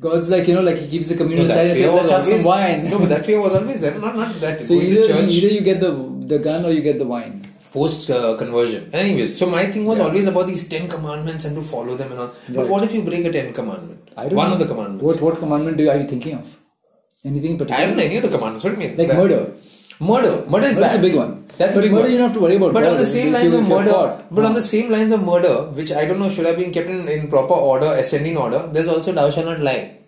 God's 0.00 0.28
like, 0.28 0.46
you 0.46 0.54
know, 0.54 0.60
like 0.62 0.76
he 0.78 0.88
keeps 0.88 1.08
the 1.08 1.14
No, 1.14 1.20
communion 1.20 1.46
that 1.48 1.58
and 1.66 1.94
let's 1.96 2.10
have 2.10 2.26
some 2.26 2.44
wine. 2.44 2.90
No, 2.90 2.98
but 2.98 3.08
that 3.08 3.24
fear 3.24 3.40
was 3.40 3.54
always 3.54 3.80
there. 3.80 3.98
Not, 3.98 4.14
not 4.14 4.34
that. 4.44 4.62
so 4.64 4.74
either, 4.74 5.04
either 5.14 5.48
you 5.56 5.62
get 5.62 5.80
the 5.80 5.92
the 6.32 6.38
gun 6.38 6.64
or 6.66 6.70
you 6.70 6.82
get 6.82 6.98
the 6.98 7.06
wine. 7.16 7.34
forced 7.76 8.10
uh, 8.16 8.36
conversion. 8.40 8.82
Anyways, 9.00 9.32
so 9.38 9.46
my 9.54 9.62
thing 9.72 9.84
was 9.88 9.98
Yeah. 9.98 10.04
always 10.06 10.26
about 10.32 10.46
these 10.50 10.62
ten 10.68 10.84
commandments 10.92 11.44
and 11.46 11.54
to 11.58 11.62
follow 11.72 11.94
them 12.00 12.12
and 12.12 12.20
all. 12.22 12.30
But 12.48 12.56
Right. 12.60 12.70
what 12.72 12.84
if 12.86 12.94
you 12.94 13.02
break 13.08 13.24
a 13.30 13.32
ten 13.38 13.48
commandment? 13.58 14.00
I 14.16 14.22
don't 14.28 14.34
One 14.42 14.48
know. 14.48 14.54
of 14.56 14.60
the 14.62 14.68
commandments. 14.72 15.04
What 15.08 15.20
what 15.26 15.38
commandment 15.42 15.76
do 15.80 15.84
you, 15.86 15.90
are 15.94 15.98
you 16.02 16.08
thinking 16.12 16.34
of? 16.40 16.46
Anything 17.32 17.52
in 17.56 17.58
particular? 17.62 17.82
I 17.82 17.86
don't 17.88 17.96
know 17.98 18.04
any 18.10 18.16
of 18.22 18.24
the 18.28 18.32
commandments. 18.36 18.64
What 18.64 18.74
do 18.74 18.80
you 18.80 18.82
mean? 18.86 18.96
Like 19.00 19.08
That- 19.12 19.18
murder. 19.22 19.42
Murder. 20.12 20.32
Murder 20.54 20.68
is 20.72 20.76
That's 20.76 20.94
bad. 20.96 21.00
a 21.00 21.06
big 21.08 21.16
one. 21.22 21.32
That's 21.58 21.74
But 21.74 21.84
murder 21.84 22.00
one. 22.02 22.10
you 22.12 22.18
don't 22.18 22.28
have 22.28 22.36
to 22.36 22.40
worry 22.40 22.56
about 22.56 22.74
But 22.74 22.86
on 22.86 22.98
the 22.98 23.06
same 23.06 23.32
lines 23.32 23.54
of 23.54 23.66
murder, 23.68 24.24
but 24.30 24.44
on 24.44 24.54
the 24.54 24.62
same 24.62 24.90
lines 24.90 25.10
of 25.12 25.24
murder, 25.24 25.54
which 25.78 25.90
I 25.92 26.04
don't 26.04 26.18
know 26.18 26.28
should 26.28 26.44
have 26.46 26.56
been 26.56 26.70
kept 26.72 26.88
in, 26.88 27.08
in 27.08 27.28
proper 27.28 27.54
order, 27.54 27.86
ascending 27.86 28.36
order. 28.36 28.68
There's 28.72 28.88
also 28.88 29.12
thou 29.12 29.30
shalt 29.30 29.46
not 29.46 29.60
lie. 29.60 29.98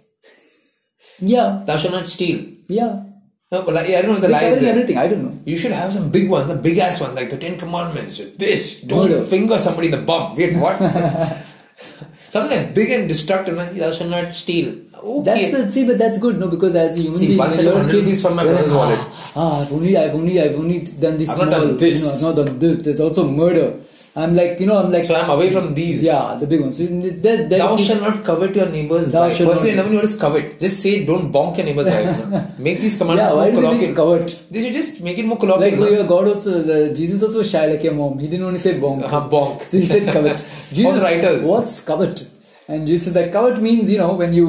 Yeah, 1.21 1.63
Thou 1.67 1.77
shalt 1.77 1.95
not 1.95 2.07
steal. 2.07 2.45
yeah. 2.69 3.05
No, 3.51 3.63
but 3.63 3.73
like, 3.73 3.89
I 3.89 4.03
don't 4.03 4.13
know 4.13 4.21
the 4.21 4.29
lies 4.29 4.63
everything. 4.63 4.99
I 4.99 5.09
don't 5.09 5.23
know. 5.25 5.39
You 5.47 5.57
should 5.57 5.73
have 5.73 5.91
some 5.95 6.11
big 6.11 6.29
one, 6.29 6.49
the 6.49 6.55
big 6.55 6.77
ass 6.77 7.01
one, 7.01 7.15
like 7.15 7.31
the 7.31 7.39
Ten 7.39 7.57
Commandments. 7.59 8.19
This, 8.37 8.83
don't 8.83 9.09
Murder. 9.11 9.25
finger 9.25 9.59
somebody 9.59 9.87
in 9.89 9.93
the 9.93 10.03
bum. 10.03 10.37
Wait, 10.37 10.55
what? 10.55 10.77
Something 12.29 12.59
like 12.59 12.75
big 12.75 12.91
and 12.91 13.09
destructive, 13.09 13.57
man. 13.57 13.77
Thou 13.77 13.91
shalt 13.91 14.11
not 14.11 14.35
steal. 14.35 14.75
Okay. 14.95 15.25
That's 15.25 15.51
the 15.53 15.71
see, 15.71 15.87
but 15.87 15.99
that's 15.99 16.19
good, 16.19 16.39
no? 16.39 16.49
Because 16.49 16.75
as 16.75 16.99
a 16.99 17.03
human 17.03 17.19
See, 17.19 17.27
being, 17.29 17.39
once 17.39 17.59
I 17.59 17.65
got 17.65 17.71
a 17.71 17.75
100 17.75 17.91
kid, 17.93 17.99
rupees 18.01 18.23
from 18.23 18.37
my 18.37 18.45
brother's 18.45 18.73
wallet. 18.73 18.99
Ah, 19.01 19.33
ah, 19.37 19.63
I've 19.63 19.73
only, 19.73 19.97
I've 19.97 20.15
only, 20.15 20.41
I've 20.41 20.57
only 20.59 20.81
done 20.85 21.17
this 21.19 21.29
I've 21.31 21.37
small. 21.37 21.47
not 21.51 21.61
done 21.61 21.77
this. 21.77 22.01
You 22.01 22.07
know, 22.07 22.31
I've 22.31 22.37
not 22.37 22.47
done 22.47 22.59
this. 22.59 22.77
There's 22.83 23.01
also 23.01 23.31
murder. 23.31 23.81
I'm 24.23 24.35
like, 24.39 24.59
you 24.61 24.67
know, 24.69 24.77
I'm 24.83 24.91
like, 24.95 25.05
so 25.09 25.15
I'm 25.19 25.31
away 25.31 25.49
from 25.57 25.67
these. 25.79 26.03
yeah, 26.03 26.37
the 26.41 26.47
big 26.53 26.61
ones. 26.65 26.77
So 26.79 26.85
that, 26.85 27.49
that 27.51 27.59
Thou 27.63 27.77
shalt 27.77 28.01
not 28.07 28.25
covet 28.29 28.57
your 28.61 28.69
neighbor's 28.77 29.13
Thou 29.13 29.21
wife. 29.29 29.37
Firstly, 29.51 29.75
never 29.77 29.91
knew 29.91 29.97
what 29.97 30.05
is 30.07 30.17
covet. 30.25 30.59
Just 30.65 30.81
say 30.85 30.93
don't 31.11 31.31
bonk 31.37 31.57
your 31.59 31.67
neighbor's 31.67 31.89
wife. 31.89 32.59
Make 32.69 32.81
these 32.81 32.97
commandments 32.99 33.33
Yeah, 33.33 33.39
why 33.41 33.51
more 33.51 33.63
make 33.75 33.95
colloquial. 33.95 33.95
covet? 34.01 34.45
They 34.51 34.63
should 34.65 34.73
just 34.81 35.01
make 35.03 35.19
it 35.19 35.27
more 35.27 35.39
Like 35.39 35.47
colloquial. 35.47 35.81
no? 35.81 35.89
your 35.99 36.07
God 36.15 36.29
also, 36.35 36.63
the, 36.63 36.95
Jesus 36.95 37.23
also 37.23 37.39
was 37.45 37.51
shy 37.51 37.67
like 37.67 37.85
your 37.85 37.95
mom. 37.95 38.19
He 38.19 38.27
didn't 38.29 38.47
only 38.47 38.61
say 38.61 38.75
bonk. 38.81 39.05
Uh, 39.05 39.29
bonk. 39.37 39.63
So 39.63 39.79
he 39.79 39.85
said 39.93 40.13
covet. 40.13 40.37
Jesus, 40.73 41.03
writers. 41.03 41.47
what's 41.47 41.85
covet? 41.85 42.29
And 42.67 42.87
Jesus 42.87 43.13
said 43.13 43.23
that 43.27 43.33
covet 43.33 43.63
means, 43.63 43.91
you 43.91 43.99
know, 43.99 44.15
when 44.15 44.33
you, 44.33 44.49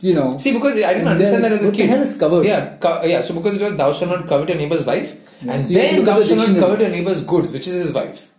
you 0.00 0.14
know, 0.14 0.38
See, 0.38 0.52
because 0.54 0.74
I 0.82 0.94
didn't 0.94 1.08
understand 1.08 1.44
that 1.44 1.52
as 1.52 1.62
a 1.62 1.66
what 1.66 1.76
the 1.76 1.82
kid. 1.82 1.90
hell 1.90 2.02
is 2.02 2.16
covet? 2.16 2.44
Yeah, 2.46 2.76
co- 2.78 3.02
yeah. 3.04 3.20
So 3.22 3.34
because 3.34 3.56
it 3.56 3.60
was 3.62 3.76
thou 3.76 3.92
shalt 3.92 4.10
not 4.10 4.26
covet 4.26 4.48
your 4.48 4.58
neighbor's 4.58 4.84
wife, 4.86 5.14
and 5.46 5.64
so 5.64 5.74
then 5.74 6.04
thou 6.04 6.18
the 6.18 6.24
shalt 6.24 6.48
not 6.48 6.58
covet 6.58 6.80
your 6.80 6.90
neighbor's 6.90 7.22
goods, 7.24 7.52
which 7.52 7.68
is 7.68 7.84
his 7.84 7.92
wife. 7.92 8.30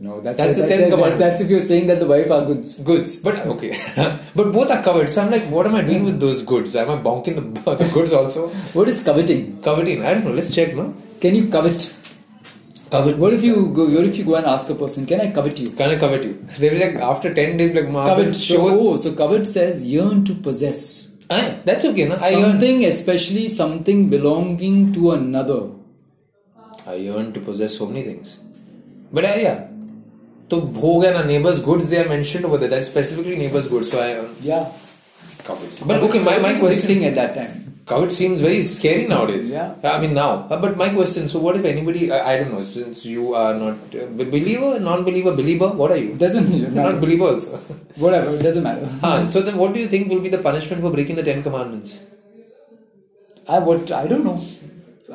No, 0.00 0.20
that's, 0.20 0.38
That's 0.38 0.56
the 0.56 0.62
that's, 0.66 0.80
Ten 0.80 0.90
that- 0.90 1.18
that's 1.18 1.40
if 1.40 1.50
you're 1.50 1.60
saying 1.60 1.88
that 1.88 1.98
the 1.98 2.06
wife 2.06 2.30
are 2.30 2.44
goods. 2.46 2.78
Goods, 2.80 3.16
but 3.16 3.34
okay, 3.54 3.76
but 4.36 4.52
both 4.52 4.70
are 4.70 4.82
covered. 4.82 5.08
So 5.08 5.22
I'm 5.22 5.30
like, 5.30 5.44
what 5.50 5.66
am 5.66 5.74
I 5.74 5.82
doing 5.82 6.04
with 6.04 6.20
those 6.20 6.42
goods? 6.42 6.76
Am 6.76 6.90
I 6.90 6.96
bonking 6.96 7.34
the, 7.64 7.74
the 7.82 7.88
goods 7.92 8.12
also? 8.12 8.48
What 8.78 8.88
is 8.88 9.02
coveting? 9.02 9.60
Coveting? 9.60 10.04
I 10.04 10.14
don't 10.14 10.24
know. 10.24 10.32
Let's 10.32 10.54
check, 10.54 10.76
no? 10.76 10.94
Can 11.20 11.34
you 11.34 11.48
covet? 11.48 11.94
Covet. 12.90 13.18
What 13.18 13.34
if 13.34 13.42
you 13.42 13.72
go? 13.74 13.86
What 13.86 14.04
if 14.04 14.16
you 14.16 14.24
go 14.24 14.36
and 14.36 14.46
ask 14.46 14.70
a 14.70 14.74
person, 14.74 15.04
"Can 15.04 15.20
I 15.20 15.32
covet 15.32 15.58
you?" 15.58 15.70
Can 15.70 15.90
I 15.90 15.98
covet 15.98 16.22
you? 16.24 16.34
They 16.58 16.70
will 16.70 16.80
like 16.86 16.94
after 17.10 17.34
ten 17.34 17.56
days, 17.56 17.74
like 17.74 17.90
Covet. 17.92 18.36
show. 18.36 18.68
So, 18.68 18.80
oh, 18.80 18.96
so 18.96 19.14
covet 19.14 19.46
says 19.46 19.86
yearn 19.86 20.24
to 20.24 20.34
possess 20.34 21.08
Ah, 21.30 21.56
that's 21.64 21.84
okay, 21.84 22.08
no? 22.08 22.14
I 22.14 22.30
something, 22.32 22.84
especially 22.86 23.48
something 23.48 24.08
belonging 24.08 24.92
to 24.94 25.10
another. 25.12 25.70
I 26.86 26.94
yearn 26.94 27.32
to 27.34 27.40
possess 27.40 27.76
so 27.76 27.86
many 27.86 28.02
things. 28.02 28.38
But 29.12 29.24
uh, 29.24 29.34
yeah. 29.36 29.67
So 30.50 30.60
bhog 30.62 31.06
and 31.06 31.16
uh, 31.16 31.24
neighbor's 31.24 31.60
goods 31.64 31.88
they 31.90 31.98
are 32.02 32.08
mentioned 32.08 32.44
over 32.44 32.56
there. 32.58 32.68
That's 32.74 32.86
specifically 32.86 33.36
neighbor's 33.36 33.66
goods. 33.68 33.90
So 33.90 34.00
I 34.00 34.12
earn 34.20 34.30
Yeah. 34.40 34.70
covet. 35.48 35.82
But 35.86 36.02
okay, 36.06 36.20
my, 36.20 36.38
my 36.38 36.52
Covet 36.54 36.54
is 36.54 36.84
a 36.84 36.86
question. 36.86 37.04
at 37.10 37.14
that 37.16 37.34
time. 37.34 37.54
Covet 37.90 38.12
seems 38.12 38.40
very 38.46 38.60
scary 38.62 39.06
nowadays. 39.12 39.50
Yeah. 39.50 39.74
I 39.84 39.98
mean 40.00 40.14
now. 40.14 40.30
Uh, 40.50 40.56
But 40.64 40.76
my 40.82 40.88
question. 40.96 41.28
So 41.34 41.38
what 41.46 41.56
if 41.60 41.64
anybody? 41.72 42.10
I, 42.12 42.18
I 42.32 42.36
don't 42.38 42.52
know. 42.54 42.62
Since 42.62 43.04
you 43.06 43.34
are 43.42 43.54
not 43.54 43.76
uh, 44.02 44.06
believer, 44.22 44.72
non-believer, 44.88 45.32
believer. 45.42 45.68
What 45.82 45.90
are 45.90 45.96
you? 46.04 46.14
Doesn't 46.24 46.50
You're 46.60 46.70
not 46.70 46.84
matter. 46.86 47.00
believer 47.06 47.24
also. 47.32 47.56
Whatever. 48.06 48.34
It 48.34 48.42
doesn't 48.48 48.62
matter. 48.70 48.88
Ah, 49.02 49.26
so 49.26 49.40
then, 49.42 49.56
what 49.58 49.74
do 49.74 49.80
you 49.80 49.86
think 49.86 50.08
will 50.10 50.20
be 50.28 50.28
the 50.36 50.42
punishment 50.50 50.82
for 50.82 50.90
breaking 50.90 51.16
the 51.16 51.26
Ten 51.30 51.42
Commandments? 51.42 52.00
I 53.48 53.58
what? 53.60 53.90
I 53.92 54.06
don't 54.06 54.24
know. 54.24 54.38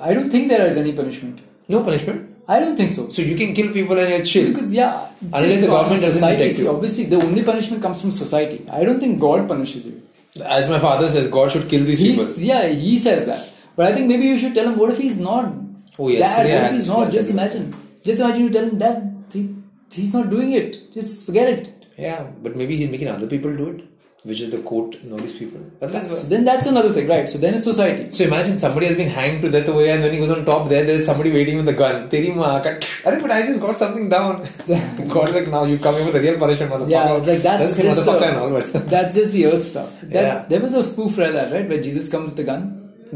I 0.09 0.13
don't 0.13 0.29
think 0.31 0.49
there 0.49 0.65
is 0.65 0.77
any 0.77 0.93
punishment. 1.01 1.39
No 1.69 1.83
punishment. 1.83 2.22
I 2.47 2.59
don't 2.59 2.75
think 2.75 2.91
so. 2.91 3.09
So 3.09 3.21
you 3.21 3.35
can 3.35 3.53
kill 3.53 3.71
people 3.71 3.97
and 3.97 4.09
you're 4.09 4.25
chill. 4.25 4.49
Because 4.49 4.73
yeah, 4.73 5.07
Unless 5.21 5.61
the 5.61 5.67
government 5.67 6.01
doesn't 6.01 6.13
society, 6.13 6.37
protect 6.37 6.55
see, 6.57 6.63
you. 6.63 6.69
Obviously, 6.69 7.05
the 7.05 7.15
only 7.17 7.43
punishment 7.43 7.81
comes 7.81 8.01
from 8.01 8.11
society. 8.11 8.65
I 8.69 8.83
don't 8.83 8.99
think 8.99 9.19
God 9.19 9.47
punishes 9.47 9.85
you. 9.87 10.01
As 10.43 10.69
my 10.69 10.79
father 10.79 11.07
says, 11.07 11.27
God 11.29 11.51
should 11.51 11.69
kill 11.69 11.83
these 11.85 11.99
He, 11.99 12.11
people. 12.15 12.33
yeah, 12.37 12.67
he 12.67 12.97
says 12.97 13.25
that. 13.27 13.53
But 13.75 13.85
I 13.87 13.93
think 13.93 14.07
maybe 14.07 14.25
you 14.25 14.37
should 14.37 14.53
tell 14.53 14.67
him, 14.67 14.77
what 14.77 14.89
if 14.91 14.97
he's 14.97 15.19
not 15.19 15.53
Oh, 15.99 16.09
yes. 16.09 16.21
dad? 16.37 16.47
Yeah, 16.47 16.61
what 16.63 16.65
if 16.71 16.75
he's 16.77 16.87
not? 16.87 17.11
Just 17.11 17.29
imagine. 17.31 17.73
Just 18.03 18.19
imagine 18.19 18.41
you 18.43 18.49
tell 18.49 18.65
him, 18.65 18.77
dad, 18.77 19.23
he, 19.31 19.55
he's 19.91 20.13
not 20.13 20.29
doing 20.29 20.51
it. 20.53 20.91
Just 20.93 21.25
forget 21.25 21.47
it. 21.47 21.85
Yeah, 21.97 22.27
but 22.41 22.55
maybe 22.55 22.75
he's 22.75 22.89
making 22.89 23.07
other 23.07 23.27
people 23.27 23.55
do 23.55 23.69
it, 23.69 23.92
which 24.29 24.39
is 24.43 24.49
the 24.51 24.59
court 24.67 24.95
in 25.03 25.11
all 25.13 25.17
these 25.17 25.35
people. 25.37 25.59
Otherwise, 25.81 26.21
So 26.21 26.27
then 26.33 26.43
that's 26.49 26.67
another 26.71 26.91
thing, 26.97 27.07
right? 27.13 27.27
So 27.31 27.37
then 27.43 27.55
it's 27.55 27.65
society. 27.65 28.03
So 28.17 28.23
imagine 28.23 28.57
somebody 28.57 28.85
has 28.89 28.95
been 29.01 29.09
hanged 29.09 29.41
to 29.43 29.49
death 29.55 29.67
over 29.71 29.81
here 29.81 29.93
and 29.95 30.01
when 30.03 30.13
he 30.13 30.19
goes 30.21 30.31
on 30.35 30.45
top 30.45 30.69
there, 30.69 30.83
there's 30.89 31.05
somebody 31.05 31.31
waiting 31.37 31.57
with 31.57 31.67
a 31.67 31.73
gun. 31.73 32.09
Teri 32.13 32.29
maa 32.35 32.61
ka- 32.67 32.77
Arre, 33.05 33.19
but 33.23 33.31
I 33.37 33.41
just 33.49 33.59
got 33.65 33.75
something 33.75 34.07
down. 34.15 34.47
God 35.15 35.33
like 35.37 35.49
now 35.55 35.63
you 35.65 35.77
come 35.87 35.95
here 35.95 36.05
with 36.05 36.13
the 36.13 36.21
real 36.27 36.39
punishment, 36.45 36.71
motherfucker. 36.71 36.89
Yeah, 36.89 37.11
like 37.31 37.41
that's 37.49 37.63
Doesn't 37.65 37.85
just 37.85 37.99
motherfucker 37.99 38.41
all, 38.43 38.49
the, 38.49 38.71
but 38.79 38.87
that's 38.95 39.15
just 39.15 39.33
the 39.33 39.45
earth 39.47 39.65
stuff. 39.73 39.91
That's, 40.01 40.13
Yeah. 40.13 40.45
There 40.53 40.61
was 40.61 40.73
a 40.73 40.85
spoof 40.93 41.17
like 41.17 41.33
that, 41.33 41.51
right? 41.51 41.67
Where 41.67 41.83
Jesus 41.89 42.07
comes 42.15 42.27
with 42.27 42.37
the 42.37 42.47
gun. 42.53 42.63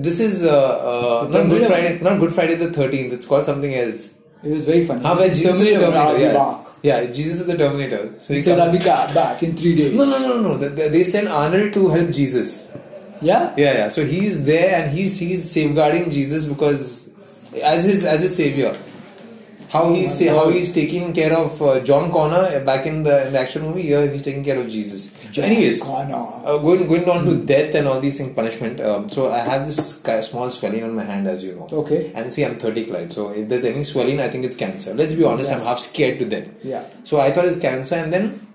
this 0.08 0.20
is 0.20 0.34
uh, 0.46 0.52
uh, 0.92 1.28
not 1.36 1.48
Good 1.52 1.68
Friday, 1.72 2.00
not 2.08 2.20
Good 2.24 2.34
Friday 2.38 2.56
the 2.56 2.68
13th. 2.80 3.14
It's 3.14 3.26
called 3.26 3.46
something 3.46 3.74
else. 3.84 4.02
It 4.44 4.52
was 4.58 4.66
very 4.66 4.86
funny. 4.90 5.02
Ah, 5.06 5.16
where 5.20 5.30
Jesus 5.30 5.60
is 5.60 5.60
the 5.60 5.74
Terminator, 5.80 5.92
Terminator. 5.92 6.34
Yeah. 6.34 6.64
Yeah, 6.84 7.06
Jesus 7.06 7.42
is 7.42 7.48
the 7.48 7.58
Terminator. 7.58 8.14
So 8.20 8.34
He 8.34 8.42
he 8.42 8.52
I'll 8.52 8.72
be 8.72 8.78
back, 8.80 9.14
back 9.14 9.44
in 9.44 9.56
three 9.56 9.76
days. 9.76 9.94
no, 9.96 10.06
no, 10.06 10.42
no, 10.42 10.58
no, 10.58 10.68
they 10.68 11.04
send 11.04 11.28
Arnold 11.28 11.74
to 11.74 11.90
help 11.90 12.12
Jesus. 12.12 12.78
Yeah? 13.22 13.54
Yeah, 13.58 13.74
yeah. 13.74 13.88
So 13.90 14.06
he's 14.06 14.46
there 14.46 14.76
and 14.82 14.92
he's 14.96 15.20
he's 15.20 15.50
safeguarding 15.52 16.12
Jesus 16.12 16.46
because 16.46 17.10
as 17.64 17.84
his 17.84 18.06
as 18.06 18.22
his 18.22 18.36
savior. 18.36 18.78
How 19.70 19.94
he's 19.94 20.22
my 20.22 20.28
how 20.30 20.50
he's 20.50 20.74
taking 20.74 21.14
care 21.14 21.34
of 21.38 21.62
uh, 21.62 21.84
John 21.84 22.12
Connor 22.12 22.44
uh, 22.58 22.64
back 22.64 22.86
in 22.86 23.04
the 23.04 23.28
in 23.28 23.34
the 23.34 23.40
action 23.40 23.64
movie. 23.64 23.84
Here 23.84 24.08
he's 24.10 24.24
taking 24.24 24.44
care 24.44 24.60
of 24.60 24.70
Jesus. 24.70 25.12
So 25.34 25.42
anyways, 25.42 25.82
Connor. 25.84 26.16
uh, 26.16 26.58
going 26.60 26.88
going 26.88 27.04
down 27.06 27.26
to 27.26 27.46
death 27.46 27.76
and 27.76 27.88
all 27.88 28.00
these 28.00 28.18
things, 28.18 28.34
punishment. 28.34 28.80
Um, 28.82 29.10
so 29.10 29.32
I 29.32 29.40
have 29.40 29.66
this 29.66 30.02
small 30.30 30.50
swelling 30.50 30.84
on 30.84 30.96
my 30.96 31.04
hand, 31.04 31.28
as 31.28 31.44
you 31.44 31.56
know. 31.56 31.68
Okay. 31.72 32.12
And 32.16 32.32
see, 32.34 32.46
I'm 32.46 32.58
30 32.58 32.86
Clyde. 32.86 33.12
So 33.14 33.30
if 33.34 33.50
there's 33.50 33.66
any 33.66 33.84
swelling, 33.84 34.20
I 34.22 34.30
think 34.30 34.46
it's 34.46 34.56
cancer. 34.56 34.94
Let's 34.94 35.14
be 35.14 35.26
honest, 35.26 35.52
I'm 35.52 35.60
half 35.62 35.80
scared 35.80 36.20
to 36.20 36.26
death. 36.30 36.48
Yeah. 36.64 36.86
So 37.04 37.20
I 37.20 37.32
thought 37.32 37.46
it's 37.46 37.60
cancer, 37.60 37.96
and 37.96 38.12
then 38.14 38.47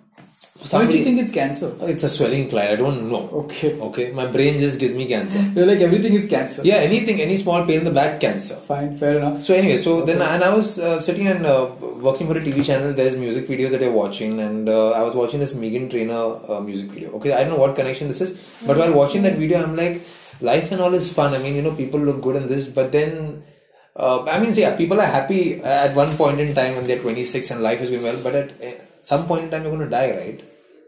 Why 0.70 0.87
do 0.87 0.96
you 0.96 1.05
think 1.05 1.20
it's 1.20 1.33
cancer? 1.33 1.75
it's 1.83 2.05
a 2.05 2.09
swelling, 2.09 2.48
Clyde. 2.48 2.70
I 2.70 2.77
don't 2.77 3.11
know. 3.11 3.29
Okay. 3.42 3.79
Okay, 3.81 4.12
my 4.12 4.27
brain 4.27 4.59
just 4.59 4.79
gives 4.79 4.94
me 4.94 5.07
cancer. 5.07 5.40
You're 5.55 5.66
like 5.66 5.81
everything 5.81 6.14
is 6.14 6.29
cancer. 6.29 6.62
Yeah, 6.64 6.77
anything, 6.77 7.20
any 7.20 7.37
small 7.37 7.66
pain 7.66 7.81
in 7.81 7.85
the 7.85 7.90
back, 7.90 8.20
cancer. 8.20 8.55
Fine, 8.55 8.96
fair 8.96 9.18
enough. 9.18 9.42
So 9.42 9.55
anyway, 9.55 9.79
so 9.79 10.05
then 10.05 10.22
and 10.22 10.42
I 10.42 10.55
was 10.55 10.79
uh, 10.79 11.01
sitting 11.01 11.27
and 11.27 11.44
uh, 11.44 11.70
working 12.09 12.29
for 12.29 12.38
a 12.38 12.40
TV 12.40 12.64
channel. 12.64 12.92
There's 12.92 13.16
music 13.16 13.48
videos 13.48 13.70
that 13.72 13.83
I'm 13.83 13.94
watching, 13.94 14.40
and 14.40 14.68
uh, 14.68 14.90
I 14.92 15.03
was 15.03 15.14
watching 15.14 15.40
this 15.40 15.55
Meghan 15.55 15.90
Trainor 15.90 16.51
uh, 16.51 16.61
music 16.61 16.90
video. 16.90 17.11
Okay, 17.16 17.33
I 17.33 17.40
don't 17.40 17.55
know 17.55 17.62
what 17.64 17.75
connection 17.75 18.09
this 18.09 18.20
is, 18.20 18.33
but 18.66 18.77
while 18.77 18.92
watching 18.92 19.22
that 19.22 19.37
video, 19.37 19.62
I'm 19.62 19.75
like, 19.77 20.03
life 20.40 20.70
and 20.70 20.81
all 20.81 20.94
is 20.94 21.12
fun. 21.12 21.35
I 21.35 21.38
mean, 21.38 21.57
you 21.57 21.62
know, 21.62 21.75
people 21.75 22.01
look 22.01 22.22
good 22.22 22.37
in 22.37 22.46
this, 22.46 22.68
but 22.68 22.92
then. 22.92 23.42
Uh, 23.94 24.25
I 24.25 24.40
mean, 24.40 24.55
see, 24.55 24.62
yeah, 24.62 24.75
people 24.75 24.98
are 24.98 25.07
happy 25.07 25.62
at 25.62 25.94
one 25.94 26.09
point 26.16 26.40
in 26.40 26.55
time 26.55 26.77
when 26.77 26.85
they're 26.85 26.98
26 26.98 27.51
and 27.51 27.62
life 27.62 27.79
is 27.83 27.90
going 27.90 28.03
well, 28.03 28.18
but 28.22 28.35
at 28.35 28.51
uh, 28.62 28.70
some 29.03 29.27
point 29.27 29.44
in 29.44 29.51
time 29.51 29.64
you're 29.64 29.77
going 29.77 29.85
to 29.85 29.90
die, 29.90 30.16
right? 30.16 30.42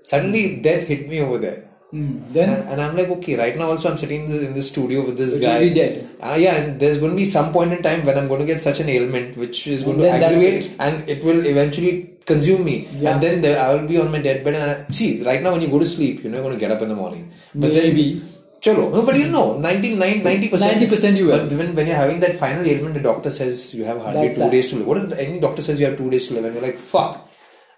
Suddenly, 0.05 0.61
death 0.61 0.87
hit 0.87 1.09
me 1.09 1.21
over 1.21 1.39
there. 1.39 1.61
Hmm. 1.91 2.27
Then 2.29 2.49
And, 2.51 2.69
and 2.71 2.81
I'm 2.83 2.97
like, 2.97 3.09
okay, 3.09 3.37
right 3.39 3.57
now 3.57 3.67
also 3.73 3.91
I'm 3.91 3.97
sitting 3.99 4.25
in 4.25 4.31
the, 4.31 4.47
in 4.49 4.55
the 4.55 4.63
studio 4.63 5.05
with 5.07 5.17
this 5.17 5.35
guy. 5.41 5.69
dead. 5.73 5.93
Uh, 6.21 6.35
yeah, 6.37 6.55
and 6.57 6.81
there's 6.81 6.99
going 6.99 7.13
to 7.13 7.17
be 7.17 7.25
some 7.25 7.53
point 7.53 7.73
in 7.73 7.83
time 7.83 8.05
when 8.05 8.19
I'm 8.19 8.27
going 8.27 8.41
to 8.41 8.47
get 8.47 8.61
such 8.63 8.81
an 8.81 8.89
ailment 8.89 9.37
which 9.37 9.67
is 9.69 9.85
going 9.85 10.01
And 10.01 10.21
to 10.21 10.27
aggravate 10.27 10.65
it. 10.65 10.73
and 10.81 11.09
it 11.09 11.23
will 11.23 11.45
eventually 11.47 12.11
consume 12.27 12.65
me. 12.65 12.89
Yeah. 12.95 13.13
And 13.15 13.23
then 13.23 13.41
there, 13.43 13.59
I 13.65 13.75
will 13.75 13.87
be 13.87 14.01
on 14.01 14.11
my 14.11 14.19
deathbed. 14.21 14.55
And 14.55 14.71
I, 14.73 14.93
see, 14.93 15.23
right 15.25 15.41
now 15.41 15.53
when 15.53 15.61
you 15.63 15.69
go 15.69 15.79
to 15.79 15.87
sleep, 15.87 16.25
you're 16.25 16.33
not 16.33 16.43
going 16.43 16.55
to 16.55 16.59
get 16.59 16.73
up 16.73 16.83
in 16.83 16.89
the 16.89 16.97
morning. 16.97 17.31
But 17.55 17.73
Maybe. 17.73 18.15
then. 18.15 18.29
Chalo. 18.61 18.91
No, 18.91 19.05
but 19.07 19.17
you 19.17 19.29
know, 19.31 19.59
99, 19.59 20.23
90%. 20.23 20.51
90% 20.51 21.17
you 21.17 21.27
will. 21.27 21.39
But 21.47 21.53
when, 21.59 21.75
when 21.77 21.87
you're 21.87 21.97
having 21.97 22.19
that 22.21 22.35
final 22.37 22.65
ailment, 22.67 22.95
the 22.95 23.01
doctor 23.01 23.31
says 23.31 23.75
you 23.75 23.85
have 23.85 24.01
hardly 24.01 24.23
That's 24.23 24.37
two 24.37 24.41
that. 24.41 24.51
days 24.53 24.71
to 24.71 24.77
live. 24.77 24.87
What 24.87 24.99
if 24.99 25.13
any 25.19 25.39
doctor 25.39 25.61
says 25.63 25.79
you 25.79 25.87
have 25.87 25.99
two 25.99 26.09
days 26.11 26.27
to 26.29 26.35
live 26.35 26.47
and 26.47 26.55
you're 26.55 26.63
like, 26.65 26.77
fuck. 26.79 27.31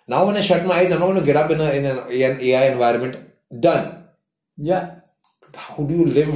Now 0.09 0.25
when 0.27 0.37
I 0.37 0.41
shut 0.41 0.65
my 0.67 0.75
eyes, 0.77 0.93
I'm 0.93 1.01
not 1.01 1.07
going 1.07 1.21
to 1.21 1.27
get 1.27 1.37
up 1.37 1.51
in, 1.51 1.61
a, 1.61 1.71
in 1.71 1.85
an, 1.85 1.99
an 1.99 2.41
AI 2.41 2.65
environment. 2.73 3.17
Done 3.61 4.05
yeah. 4.57 4.97
how 5.55 5.83
do 5.85 5.95
you 5.95 6.07
live 6.07 6.29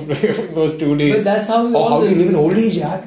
in 0.49 0.55
those 0.55 0.77
two 0.79 0.97
days? 0.97 1.17
But 1.17 1.25
that's 1.25 1.49
how 1.49 1.67
we 1.67 1.75
Or 1.75 1.89
how 1.89 2.01
do 2.01 2.09
you 2.09 2.17
live. 2.17 2.29
in 2.31 2.35
old 2.37 2.53
age, 2.59 2.77
yaar? 2.77 3.07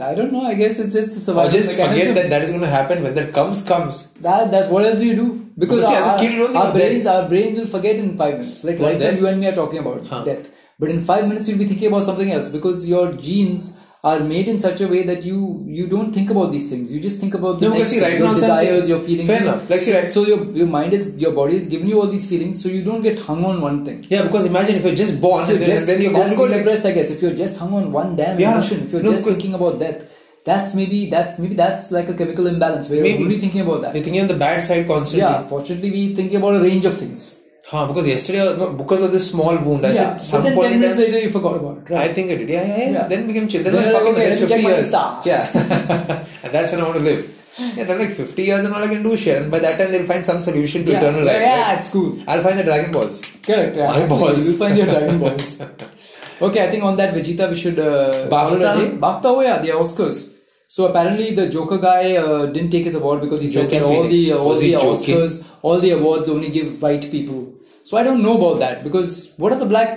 I 0.00 0.14
don't 0.14 0.32
know. 0.32 0.44
I 0.44 0.54
guess 0.54 0.78
it's 0.80 0.92
just 0.94 1.14
the 1.14 1.20
survival. 1.20 1.48
Or 1.48 1.52
just 1.52 1.78
mechanism. 1.78 2.08
forget 2.14 2.22
that 2.22 2.30
that 2.30 2.42
is 2.42 2.50
going 2.50 2.62
to 2.62 2.68
happen. 2.68 3.02
When 3.02 3.14
that 3.14 3.32
comes, 3.32 3.62
comes. 3.64 4.10
That 4.26 4.50
that's 4.50 4.68
what 4.68 4.84
else 4.84 4.98
do 4.98 5.06
you 5.06 5.14
do? 5.16 5.50
Because 5.56 5.86
see, 5.86 5.94
our, 5.94 6.18
kid, 6.18 6.40
our 6.40 6.66
of 6.68 6.74
death. 6.74 6.74
brains 6.74 7.06
our 7.06 7.28
brains 7.28 7.58
will 7.58 7.66
forget 7.68 7.96
in 7.96 8.16
five 8.18 8.38
minutes. 8.40 8.64
Like 8.64 8.78
What, 8.80 8.92
right 8.92 9.00
now 9.00 9.10
you 9.10 9.26
and 9.28 9.40
me 9.40 9.46
are 9.46 9.54
talking 9.54 9.78
about 9.78 10.06
Huh. 10.06 10.24
death. 10.24 10.50
But 10.80 10.90
in 10.90 11.00
five 11.04 11.28
minutes 11.28 11.48
you'll 11.48 11.58
be 11.58 11.66
thinking 11.66 11.88
about 11.88 12.02
something 12.02 12.30
else 12.32 12.50
because 12.50 12.88
your 12.88 13.12
genes 13.12 13.80
are 14.10 14.20
made 14.20 14.48
in 14.52 14.58
such 14.62 14.80
a 14.84 14.86
way 14.92 15.02
that 15.10 15.24
you 15.28 15.36
you 15.76 15.84
don't 15.92 16.12
think 16.16 16.30
about 16.32 16.48
these 16.54 16.64
things. 16.70 16.92
You 16.94 17.00
just 17.04 17.20
think 17.20 17.34
about 17.38 17.60
the 17.60 17.68
No, 17.68 17.74
next 17.76 17.90
see, 17.92 18.00
right 18.02 18.18
your 18.18 18.26
now, 18.28 18.34
desires, 18.34 18.88
your 18.92 18.98
feelings. 19.06 19.28
Fair 19.30 19.40
enough. 19.44 19.62
Like, 19.70 19.80
see, 19.84 19.94
right- 19.96 20.10
So 20.16 20.24
your 20.30 20.40
your 20.60 20.66
mind 20.74 20.92
is 20.98 21.06
your 21.22 21.32
body 21.38 21.56
is 21.60 21.66
giving 21.74 21.88
you 21.92 22.00
all 22.00 22.10
these 22.16 22.26
feelings, 22.32 22.62
so 22.62 22.68
you 22.74 22.82
don't 22.88 23.02
get 23.08 23.18
hung 23.28 23.44
on 23.50 23.62
one 23.68 23.78
thing. 23.86 24.00
Yeah, 24.14 24.24
because 24.26 24.44
imagine 24.50 24.76
if 24.80 24.84
you're 24.88 25.00
just 25.04 25.20
born 25.22 25.48
you're 25.48 25.58
then, 25.62 25.70
just- 25.76 25.86
then 25.92 26.02
you're 26.02 26.12
going 26.18 26.28
to 26.34 26.36
go 26.42 26.44
like. 26.50 26.58
depressed, 26.58 26.84
I 26.90 26.92
guess. 26.98 27.10
If 27.16 27.22
you're 27.26 27.38
just 27.44 27.56
hung 27.64 27.72
on 27.80 27.90
one 28.00 28.14
damn 28.20 28.38
Yeah. 28.38 28.52
emotion, 28.52 28.82
if 28.88 28.92
you're 28.92 29.02
No, 29.06 29.12
just 29.16 29.24
thinking 29.30 29.54
about 29.60 29.78
death, 29.84 30.02
that's 30.50 30.74
maybe 30.80 30.98
that's 31.14 31.38
maybe 31.44 31.54
that's 31.62 31.86
like 31.96 32.10
a 32.10 32.16
chemical 32.20 32.46
imbalance 32.52 32.90
where 32.90 33.00
Maybe. 33.06 33.14
you're 33.20 33.28
only 33.28 33.38
thinking 33.46 33.62
about 33.68 33.80
that. 33.86 33.94
You're 33.94 34.04
thinking 34.04 34.20
on 34.26 34.28
the 34.34 34.40
bad 34.44 34.60
side 34.68 34.86
constantly. 34.86 35.20
Yeah, 35.20 35.48
fortunately, 35.54 35.90
we 35.96 36.02
thinking 36.20 36.36
about 36.42 36.56
a 36.56 36.60
range 36.68 36.84
of 36.92 36.98
things. 37.04 37.24
Huh, 37.66 37.86
because 37.86 38.06
yesterday, 38.06 38.40
I 38.42 38.44
was- 38.44 38.58
no, 38.58 38.74
because 38.74 39.04
of 39.04 39.12
this 39.12 39.30
small 39.30 39.56
wound, 39.56 39.86
I 39.86 39.88
yeah, 39.88 39.94
said 39.94 40.12
but 40.12 40.22
some 40.22 40.42
then 40.44 40.54
point 40.54 40.70
10 40.72 40.80
minutes 40.80 40.98
later 40.98 41.18
you 41.18 41.30
forgot 41.30 41.56
about 41.56 41.78
it, 41.78 41.90
right? 41.90 42.10
I 42.10 42.12
think 42.12 42.30
I 42.30 42.34
did. 42.36 42.48
Yeah, 42.50 42.66
yeah, 42.66 42.76
yeah. 42.78 42.90
Yeah. 42.90 43.08
Then 43.08 43.26
became 43.26 43.48
chill. 43.48 43.62
Then, 43.62 43.74
like, 43.76 43.86
fucking 43.86 44.08
okay, 44.08 44.14
the 44.14 44.28
next 44.28 44.40
let 44.40 44.50
me 44.50 44.54
50 44.54 44.54
check 44.54 44.62
my 44.64 44.70
years. 44.70 44.92
Yeah. 45.24 46.24
and 46.44 46.52
that's 46.52 46.72
when 46.72 46.80
I 46.80 46.84
want 46.84 46.98
to 46.98 47.04
live. 47.04 47.34
Yeah, 47.76 47.84
then 47.84 47.98
like 48.00 48.10
50 48.10 48.42
years 48.42 48.64
and 48.64 48.74
all 48.74 48.82
I 48.82 48.88
can 48.88 49.02
do 49.02 49.16
shit. 49.16 49.40
And 49.40 49.50
by 49.50 49.60
that 49.60 49.78
time, 49.78 49.92
they'll 49.92 50.06
find 50.06 50.24
some 50.26 50.42
solution 50.42 50.84
to 50.84 50.90
yeah, 50.90 50.98
eternal 50.98 51.24
life. 51.24 51.40
yeah, 51.40 51.68
right? 51.68 51.78
it's 51.78 51.88
cool. 51.90 52.18
I'll 52.26 52.42
find 52.42 52.58
the 52.58 52.64
Dragon 52.64 52.90
Balls. 52.92 53.20
Correct. 53.46 53.76
Yeah. 53.76 53.86
My 53.92 54.06
balls. 54.06 54.48
You'll 54.48 54.58
find 54.58 54.76
your 54.76 54.86
Dragon 54.86 55.20
Balls. 55.20 55.60
okay, 56.42 56.66
I 56.66 56.70
think 56.70 56.82
on 56.82 56.96
that 56.96 57.14
Vegeta 57.14 57.48
we 57.48 57.56
should 57.56 57.78
uh, 57.78 58.28
call 58.28 58.54
it 58.54 58.62
a 58.62 58.64
BAFTA? 58.64 58.98
BAFTA, 58.98 59.24
oh 59.26 59.40
yeah, 59.40 59.58
the 59.58 59.68
Oscars. 59.68 60.34
So 60.66 60.86
apparently 60.88 61.32
the 61.34 61.48
Joker 61.48 61.78
guy 61.78 62.16
uh, 62.16 62.46
didn't 62.46 62.70
take 62.70 62.84
his 62.84 62.96
award 62.96 63.20
because 63.20 63.40
he 63.40 63.48
said 63.48 63.70
that 63.70 63.82
all 63.82 64.02
Phoenix. 64.02 64.12
the 64.12 64.32
all 64.32 64.48
Was 64.48 64.60
the? 64.60 64.72
Oscars, 64.72 65.46
all 65.62 65.78
the 65.78 65.90
awards 65.90 66.28
only 66.28 66.48
give 66.50 66.82
white 66.82 67.08
people. 67.12 67.53
So 67.84 67.96
I 67.98 68.02
don't 68.02 68.22
know 68.22 68.36
about 68.38 68.58
that 68.60 68.82
because 68.82 69.34
what 69.36 69.52
are 69.52 69.58
the 69.58 69.66
black 69.66 69.90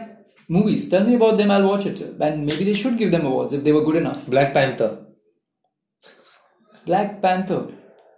movies? 0.49 0.89
Tell 0.89 1.05
me 1.05 1.15
about 1.15 1.37
them. 1.37 1.51
I'll 1.51 1.67
watch 1.67 1.85
it, 1.85 2.01
and 2.01 2.45
maybe 2.45 2.63
they 2.65 2.73
should 2.73 2.97
give 2.97 3.11
them 3.11 3.25
awards 3.25 3.53
if 3.53 3.63
they 3.63 3.71
were 3.71 3.83
good 3.83 3.95
enough. 3.95 4.27
Black 4.27 4.53
Panther. 4.53 5.05
Black 6.85 7.21
Panther. 7.21 7.67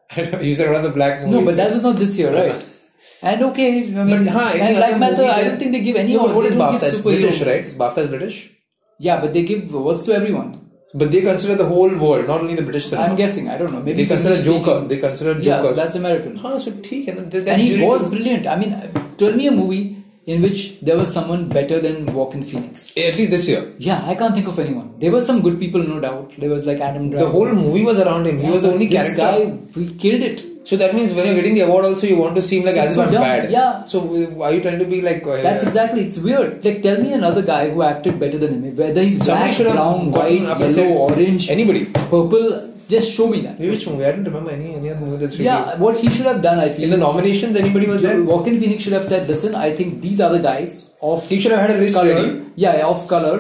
You 0.42 0.56
said 0.56 0.68
one 0.68 0.78
of 0.78 0.84
the 0.84 0.90
black 0.90 1.22
movies. 1.22 1.40
No, 1.40 1.46
but 1.46 1.56
that 1.56 1.72
was 1.72 1.84
not 1.84 1.96
this 1.98 2.18
year, 2.18 2.34
right? 2.34 2.66
And 3.22 3.42
okay, 3.44 3.70
I 3.96 4.04
mean, 4.04 4.26
But, 4.26 4.34
huh, 4.34 4.52
and 4.56 4.76
Black 4.78 4.98
Panther, 5.00 5.24
I 5.24 5.44
don't 5.44 5.60
think 5.60 5.72
they 5.74 5.82
give 5.82 5.96
any 5.96 6.14
No, 6.14 6.34
what 6.36 6.46
is 6.46 6.54
BAFTA? 6.54 6.94
It's 6.94 7.02
British, 7.02 7.42
right? 7.42 7.64
BAFTA 7.64 7.98
is 7.98 8.08
British. 8.10 8.52
Yeah, 8.98 9.22
but 9.22 9.34
they 9.34 9.44
give 9.44 9.74
awards 9.74 10.04
to 10.06 10.14
everyone. 10.14 10.69
But 10.94 11.12
they 11.12 11.22
consider 11.22 11.56
the 11.56 11.66
whole 11.66 11.96
world, 11.96 12.28
not 12.28 12.42
only 12.42 12.56
the 12.56 12.64
British 12.64 12.88
cinema. 12.88 13.10
I'm 13.10 13.16
guessing. 13.16 13.48
I 13.48 13.58
don't 13.60 13.72
know. 13.72 13.80
Maybe 13.80 14.04
they 14.04 14.08
consider 14.08 14.42
Joker. 14.44 14.88
They 14.88 14.98
consider 14.98 15.36
Joker. 15.36 15.48
Yeah, 15.48 15.62
so 15.64 15.74
that's 15.74 15.96
American. 15.96 16.40
Ah, 16.44 16.58
so 16.58 16.72
ठीक 16.88 17.10
And, 17.10 17.34
and 17.34 17.62
he 17.62 17.86
was 17.86 18.10
brilliant. 18.10 18.48
I 18.48 18.56
mean, 18.56 18.76
tell 19.18 19.34
me 19.34 19.48
a 19.48 19.52
movie 19.52 19.98
in 20.26 20.42
which 20.42 20.80
there 20.82 20.98
was 20.98 21.14
someone 21.14 21.48
better 21.50 21.80
than 21.80 22.06
Walking 22.08 22.44
Phoenix. 22.44 22.98
At 22.98 23.16
least 23.18 23.32
this 23.32 23.48
year. 23.50 23.62
Yeah, 23.78 24.04
I 24.06 24.16
can't 24.16 24.34
think 24.34 24.48
of 24.48 24.60
anyone. 24.60 24.94
There 25.00 25.12
were 25.12 25.22
some 25.22 25.42
good 25.42 25.60
people, 25.60 25.84
no 25.84 26.00
doubt. 26.00 26.34
There 26.38 26.50
was 26.50 26.66
like 26.66 26.80
Adam 26.80 27.10
Driver. 27.10 27.26
The 27.26 27.32
whole 27.32 27.54
movie 27.62 27.84
was 27.84 28.00
around 28.00 28.28
him. 28.28 28.40
He 28.40 28.50
was 28.50 28.64
the 28.64 28.72
only 28.72 28.88
this 28.88 29.16
character. 29.16 29.56
This 29.56 29.76
guy, 29.76 29.80
we 29.80 29.94
killed 30.06 30.24
it. 30.24 30.44
So 30.70 30.78
that 30.82 30.94
means 30.96 31.14
when 31.18 31.26
you're 31.28 31.36
getting 31.42 31.56
the 31.58 31.62
award, 31.68 31.86
also 31.86 32.06
you 32.08 32.18
want 32.24 32.36
to 32.40 32.42
seem 32.48 32.64
like 32.66 32.76
So- 32.76 32.82
as 32.86 32.96
if 32.98 33.04
I'm 33.06 33.12
dumb, 33.14 33.24
bad. 33.28 33.52
yeah. 33.58 33.84
So 33.92 34.00
uh, 34.02 34.44
are 34.48 34.52
you 34.56 34.62
trying 34.66 34.80
to 34.86 34.90
be 34.96 35.02
like? 35.10 35.24
Uh, 35.36 35.38
That's 35.48 35.64
exactly. 35.70 36.02
It's 36.08 36.20
weird. 36.28 36.64
Like, 36.66 36.82
tell 36.88 36.98
me 37.06 37.14
another 37.20 37.42
guy 37.54 37.62
who 37.72 37.82
acted 37.92 38.20
better 38.24 38.38
than 38.44 38.52
him. 38.58 38.76
Whether 38.82 39.04
he's 39.08 39.18
black, 39.30 39.58
brown, 39.58 40.12
white, 40.18 40.44
up 40.54 40.60
yellow, 40.60 40.72
said- 40.80 40.98
orange, 41.06 41.50
Anybody. 41.58 41.86
purple. 42.12 42.46
Just 42.94 43.10
show 43.16 43.26
me 43.32 43.40
that. 43.46 43.56
Maybe 43.60 43.72
Which 43.72 43.88
movie? 43.88 44.06
I 44.06 44.12
don't 44.14 44.24
remember 44.30 44.52
any 44.52 44.70
any 44.76 44.90
other 44.92 45.02
movie 45.08 45.18
that's 45.24 45.36
really. 45.40 45.46
Yeah, 45.50 45.76
what 45.86 45.98
he 46.04 46.08
should 46.14 46.26
have 46.30 46.40
done, 46.46 46.60
I 46.68 46.70
feel. 46.78 46.86
In 46.86 46.94
the 46.96 47.02
nominations, 47.02 47.60
anybody 47.64 47.86
was 47.92 48.02
there? 48.06 48.16
Walking 48.30 48.56
Phoenix 48.62 48.82
should 48.86 48.96
have 49.00 49.06
said, 49.10 49.28
"Listen, 49.34 49.54
I 49.66 49.70
think 49.80 50.02
these 50.06 50.20
are 50.28 50.32
the 50.38 50.40
guys 50.46 50.72
of 51.12 51.28
He 51.34 51.40
should 51.44 51.52
have 51.56 51.62
had 51.66 51.74
a 51.76 51.78
list 51.84 51.96
color, 52.00 52.16
ready. 52.16 52.32
yeah, 52.66 52.78
yeah, 52.80 52.88
of 52.94 53.04
color, 53.14 53.36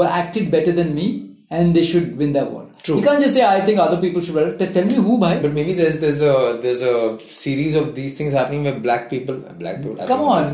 were 0.00 0.10
acted 0.20 0.50
better 0.56 0.72
than 0.80 0.94
me, 1.00 1.06
and 1.50 1.74
they 1.80 1.84
should 1.92 2.12
win 2.24 2.36
the 2.38 2.42
award." 2.46 2.63
True. 2.84 2.96
You 2.98 3.02
can't 3.02 3.22
just 3.24 3.34
say, 3.36 3.42
"I 3.50 3.60
think 3.66 3.78
other 3.84 3.98
people 4.00 4.20
should." 4.24 4.36
it." 4.62 4.72
Tell- 4.74 4.88
me 4.88 4.94
who, 5.04 5.18
bhai. 5.20 5.30
But 5.44 5.52
maybe 5.58 5.72
there's 5.82 5.98
there's 6.00 6.20
a 6.30 6.58
there's 6.64 6.82
a 6.82 6.96
series 7.42 7.74
of 7.82 7.94
these 7.98 8.16
things 8.18 8.32
happening 8.38 8.64
where 8.68 8.78
black 8.88 9.08
people 9.12 9.36
black 9.62 9.78
people 9.84 10.06
Come 10.10 10.20
on, 10.34 10.50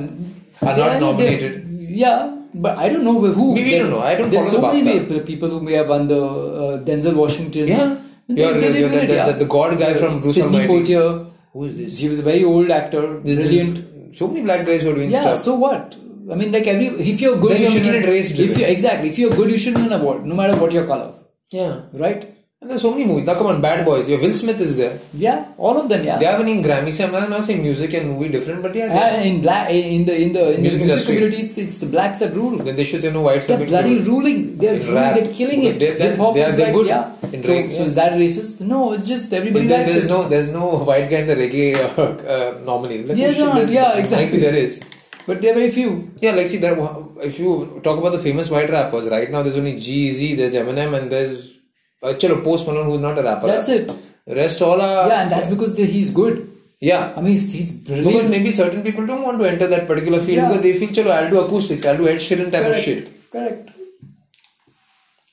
are 0.62 0.74
They- 0.76 0.84
not 0.84 1.00
nominated. 1.06 1.56
Yeah, 2.02 2.20
but 2.66 2.78
I 2.78 2.88
don't 2.92 3.04
know 3.08 3.16
who. 3.38 3.54
Maybe 3.54 3.72
we 3.72 3.78
don't 3.80 3.90
know. 3.96 4.04
I 4.10 4.14
don't 4.20 4.30
There's 4.30 4.46
follow 4.52 4.70
so 4.70 4.78
the 4.78 4.84
many 4.92 5.20
people 5.32 5.48
who 5.56 5.60
may 5.70 5.72
have 5.80 5.88
won 5.94 6.06
the 6.12 6.20
uh, 6.22 6.78
Denzel 6.90 7.14
Washington. 7.24 7.66
Yeah. 7.74 7.96
You're 8.28 8.54
didn't 8.54 8.76
you're 8.80 8.88
the- 8.90 8.96
win 8.96 9.04
it, 9.04 9.08
the- 9.08 9.14
yeah. 9.14 9.26
the- 9.32 9.38
the 9.44 9.50
God 9.56 9.76
guy 9.80 9.92
from 9.94 10.20
Bruce 10.20 10.36
Sidney 10.36 10.60
Almighty. 10.62 10.94
Poitier. 10.94 11.26
Who 11.52 11.64
is 11.64 11.76
this? 11.78 11.98
He 11.98 12.08
was 12.08 12.20
a 12.20 12.22
very 12.22 12.44
old 12.44 12.70
actor, 12.70 13.02
there's 13.24 13.38
brilliant. 13.38 14.16
So 14.16 14.28
many 14.28 14.42
black 14.42 14.64
guys 14.66 14.82
who 14.82 14.90
are 14.92 14.94
doing 15.00 15.10
Yeah, 15.10 15.22
stuff. 15.22 15.40
so 15.48 15.54
what? 15.56 15.96
I 16.30 16.36
mean, 16.36 16.52
like 16.52 16.66
every 16.72 16.86
if 17.14 17.20
you're 17.20 17.36
good, 17.44 17.52
Then 17.56 17.62
you 17.62 17.68
you're 17.70 17.80
making 17.86 18.02
it 18.02 18.06
race 18.06 18.30
If 18.38 18.56
you 18.60 18.66
exactly, 18.66 19.08
if 19.08 19.18
you're 19.18 19.32
good, 19.40 19.50
you 19.50 19.58
should 19.58 19.74
win 19.80 19.86
an 19.86 19.94
award, 20.00 20.24
no 20.32 20.36
matter 20.40 20.56
what 20.60 20.70
your 20.78 20.86
color, 20.86 21.08
yeah. 21.52 21.80
right? 21.92 22.36
And 22.62 22.68
there's 22.68 22.82
so 22.82 22.90
many 22.90 23.06
movies. 23.06 23.24
Now 23.24 23.36
come 23.36 23.46
on, 23.46 23.62
Bad 23.62 23.86
Boys. 23.86 24.06
Your 24.06 24.20
Will 24.20 24.34
Smith 24.34 24.60
is 24.60 24.76
there. 24.76 24.98
Yeah, 25.14 25.46
all 25.56 25.78
of 25.80 25.88
them. 25.88 26.04
Yeah. 26.04 26.18
They 26.18 26.26
are 26.26 26.36
winning 26.38 26.62
Grammys. 26.62 27.02
I'm 27.02 27.30
not 27.30 27.42
saying 27.42 27.62
music 27.62 27.94
and 27.94 28.10
movie 28.10 28.28
different, 28.28 28.60
but 28.60 28.74
yeah. 28.74 28.92
Uh, 28.92 29.22
in 29.22 29.40
black, 29.40 29.70
in 29.70 30.04
the 30.04 30.14
in 30.24 30.34
the 30.34 30.52
in 30.56 30.60
Music 30.60 30.60
the 30.60 30.60
music 30.60 30.82
industry. 30.82 31.14
community, 31.14 31.42
it's, 31.44 31.56
it's 31.56 31.78
the 31.80 31.86
blacks 31.86 32.18
that 32.18 32.34
rule. 32.34 32.58
Then 32.58 32.76
they 32.76 32.84
should 32.84 33.00
say 33.00 33.10
no 33.14 33.22
whites 33.22 33.46
They're 33.46 33.64
bloody 33.64 33.96
good. 33.96 34.08
ruling. 34.08 34.58
They're 34.58 34.78
ruling. 34.78 35.14
They're 35.14 35.32
killing 35.32 35.64
it. 35.64 35.80
They- 35.80 35.92
they- 35.92 36.10
Hip 36.10 36.18
hop 36.18 36.34
they 36.34 36.44
are- 36.44 36.48
is 36.50 36.56
they're 36.56 36.66
like, 36.66 36.74
good 36.74 36.86
yeah. 36.88 37.12
in 37.32 37.42
So, 37.42 37.48
reggae, 37.48 37.70
so 37.70 37.78
yeah. 37.80 37.86
is 37.86 37.94
that 37.94 38.12
racist? 38.12 38.60
No, 38.60 38.92
it's 38.92 39.08
just 39.08 39.32
everybody 39.32 39.66
There- 39.66 39.86
there's 39.86 40.04
it. 40.04 40.08
no 40.10 40.28
there's 40.28 40.50
no 40.52 40.66
white 40.84 41.08
guy 41.08 41.20
in 41.24 41.28
the 41.28 41.36
reggae 41.36 41.76
uh, 41.76 42.02
uh, 42.02 42.60
nominee. 42.62 43.04
Like, 43.04 43.16
not, 43.16 43.54
there's- 43.56 43.70
yeah, 43.70 43.88
Might 43.88 43.98
exactly. 44.00 44.36
be 44.36 44.44
there 44.44 44.54
is. 44.54 44.80
But 45.26 45.40
they're 45.42 45.54
very 45.54 45.70
few. 45.70 46.10
Yeah, 46.20 46.32
like 46.32 46.46
see 46.46 46.56
that 46.58 46.76
if 47.22 47.38
you 47.38 47.80
talk 47.84 47.98
about 47.98 48.12
the 48.12 48.18
famous 48.18 48.50
white 48.50 48.70
rappers, 48.70 49.08
right 49.08 49.30
now 49.30 49.42
there's 49.42 49.56
only 49.58 49.78
Jay-Z, 49.78 50.34
there's 50.34 50.54
Eminem, 50.54 50.98
and 50.98 51.12
there's 51.12 51.58
uh, 52.02 52.14
chalo, 52.14 52.42
Post 52.42 52.66
Malone 52.66 52.86
who's 52.86 53.00
not 53.00 53.18
a 53.18 53.22
rapper. 53.22 53.46
That's 53.46 53.68
it. 53.68 53.92
Rest 54.26 54.62
all 54.62 54.80
are 54.80 55.08
Yeah, 55.08 55.22
and 55.22 55.30
that's 55.32 55.48
because 55.48 55.76
they- 55.76 55.86
he's 55.86 56.10
good. 56.10 56.50
yeah. 56.80 57.12
I 57.16 57.20
mean, 57.20 57.32
he's, 57.32 57.52
he's 57.52 57.72
Because 57.72 58.28
maybe 58.30 58.50
certain 58.50 58.82
people 58.82 59.06
don't 59.06 59.22
want 59.22 59.38
to 59.40 59.48
enter 59.48 59.66
that 59.66 59.86
particular 59.86 60.18
field 60.20 60.38
Yeah. 60.38 60.48
because 60.48 60.62
they 60.62 60.78
feel, 60.78 60.88
chalo, 60.88 61.10
I'll 61.10 61.30
do 61.30 61.40
acoustics, 61.40 61.84
I'll 61.86 61.96
do 61.96 62.08
Ed 62.08 62.16
Sheeran 62.16 62.50
type 62.50 62.66
of 62.66 62.76
shit. 62.76 63.30
Correct. 63.30 63.68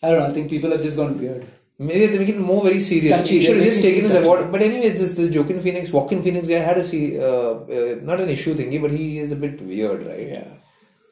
I 0.04 0.12
don't 0.12 0.20
know. 0.20 0.26
I 0.28 0.34
think 0.34 0.50
people 0.50 0.70
have 0.72 0.82
just 0.82 0.96
gone 0.98 1.18
weird. 1.20 1.46
Maybe 1.80 2.08
they 2.08 2.18
make 2.20 2.30
it 2.30 2.40
more 2.40 2.64
very 2.64 2.80
serious. 2.80 3.12
Touchy, 3.16 3.38
He 3.40 3.46
should 3.46 3.58
have 3.58 3.66
just 3.66 3.82
taken 3.84 4.04
his 4.04 4.16
award. 4.16 4.52
But 4.52 4.62
anyway, 4.64 4.90
this 4.90 5.14
this 5.16 5.36
Joaquin 5.36 5.62
Phoenix, 5.62 5.92
Walking 5.92 6.24
Phoenix 6.24 6.48
guy 6.48 6.60
had 6.70 6.78
a 6.78 6.84
see, 6.84 7.20
uh, 7.20 7.52
uh, 7.78 7.96
not 8.02 8.20
an 8.20 8.30
issue 8.30 8.56
thingy, 8.56 8.82
but 8.82 8.92
he 8.92 9.20
is 9.20 9.32
a 9.32 9.36
bit 9.36 9.62
weird, 9.62 10.02
right? 10.08 10.28
Yeah. 10.28 10.48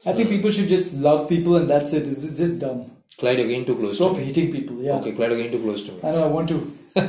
I 0.07 0.13
think 0.13 0.29
people 0.29 0.51
should 0.51 0.67
just 0.67 0.95
love 0.95 1.27
people 1.29 1.57
and 1.57 1.69
that's 1.69 1.93
it. 1.93 2.05
This 2.05 2.23
is 2.23 2.37
just 2.37 2.59
dumb. 2.59 2.79
Clyde, 3.19 3.39
you're 3.39 3.47
getting 3.47 3.65
too 3.65 3.75
close 3.75 3.95
Stop 3.95 4.13
to 4.13 4.19
me. 4.19 4.25
hating 4.25 4.51
people. 4.51 4.81
Yeah. 4.81 4.97
Okay, 4.97 5.11
Clyde, 5.13 5.29
you're 5.31 5.37
getting 5.43 5.57
too 5.59 5.63
close 5.67 5.85
to 5.87 5.91
me. 5.93 5.99
I 6.03 6.11
know. 6.11 6.23
I 6.25 6.27
want 6.27 6.49
to. 6.49 6.57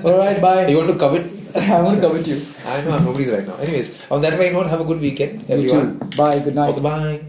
All 0.05 0.19
right. 0.19 0.41
Bye. 0.41 0.67
You 0.73 0.77
want 0.79 0.91
to 0.91 0.99
covet? 0.99 1.27
I 1.57 1.81
want 1.83 1.97
to 2.01 2.07
covet 2.07 2.27
you. 2.29 2.39
I 2.67 2.81
know 2.85 2.93
I'm 2.99 3.05
nobody's 3.07 3.31
right 3.31 3.47
now. 3.47 3.57
Anyways, 3.57 4.11
on 4.11 4.21
that 4.23 4.39
way 4.39 4.53
note, 4.53 4.67
have 4.67 4.81
a 4.81 4.85
good 4.85 5.01
weekend, 5.01 5.49
You 5.49 5.55
everyone. 5.57 5.99
too. 6.01 6.17
Bye. 6.19 6.39
Good 6.41 6.55
night. 6.55 6.71
Okay, 6.75 6.83
bye. 6.83 7.25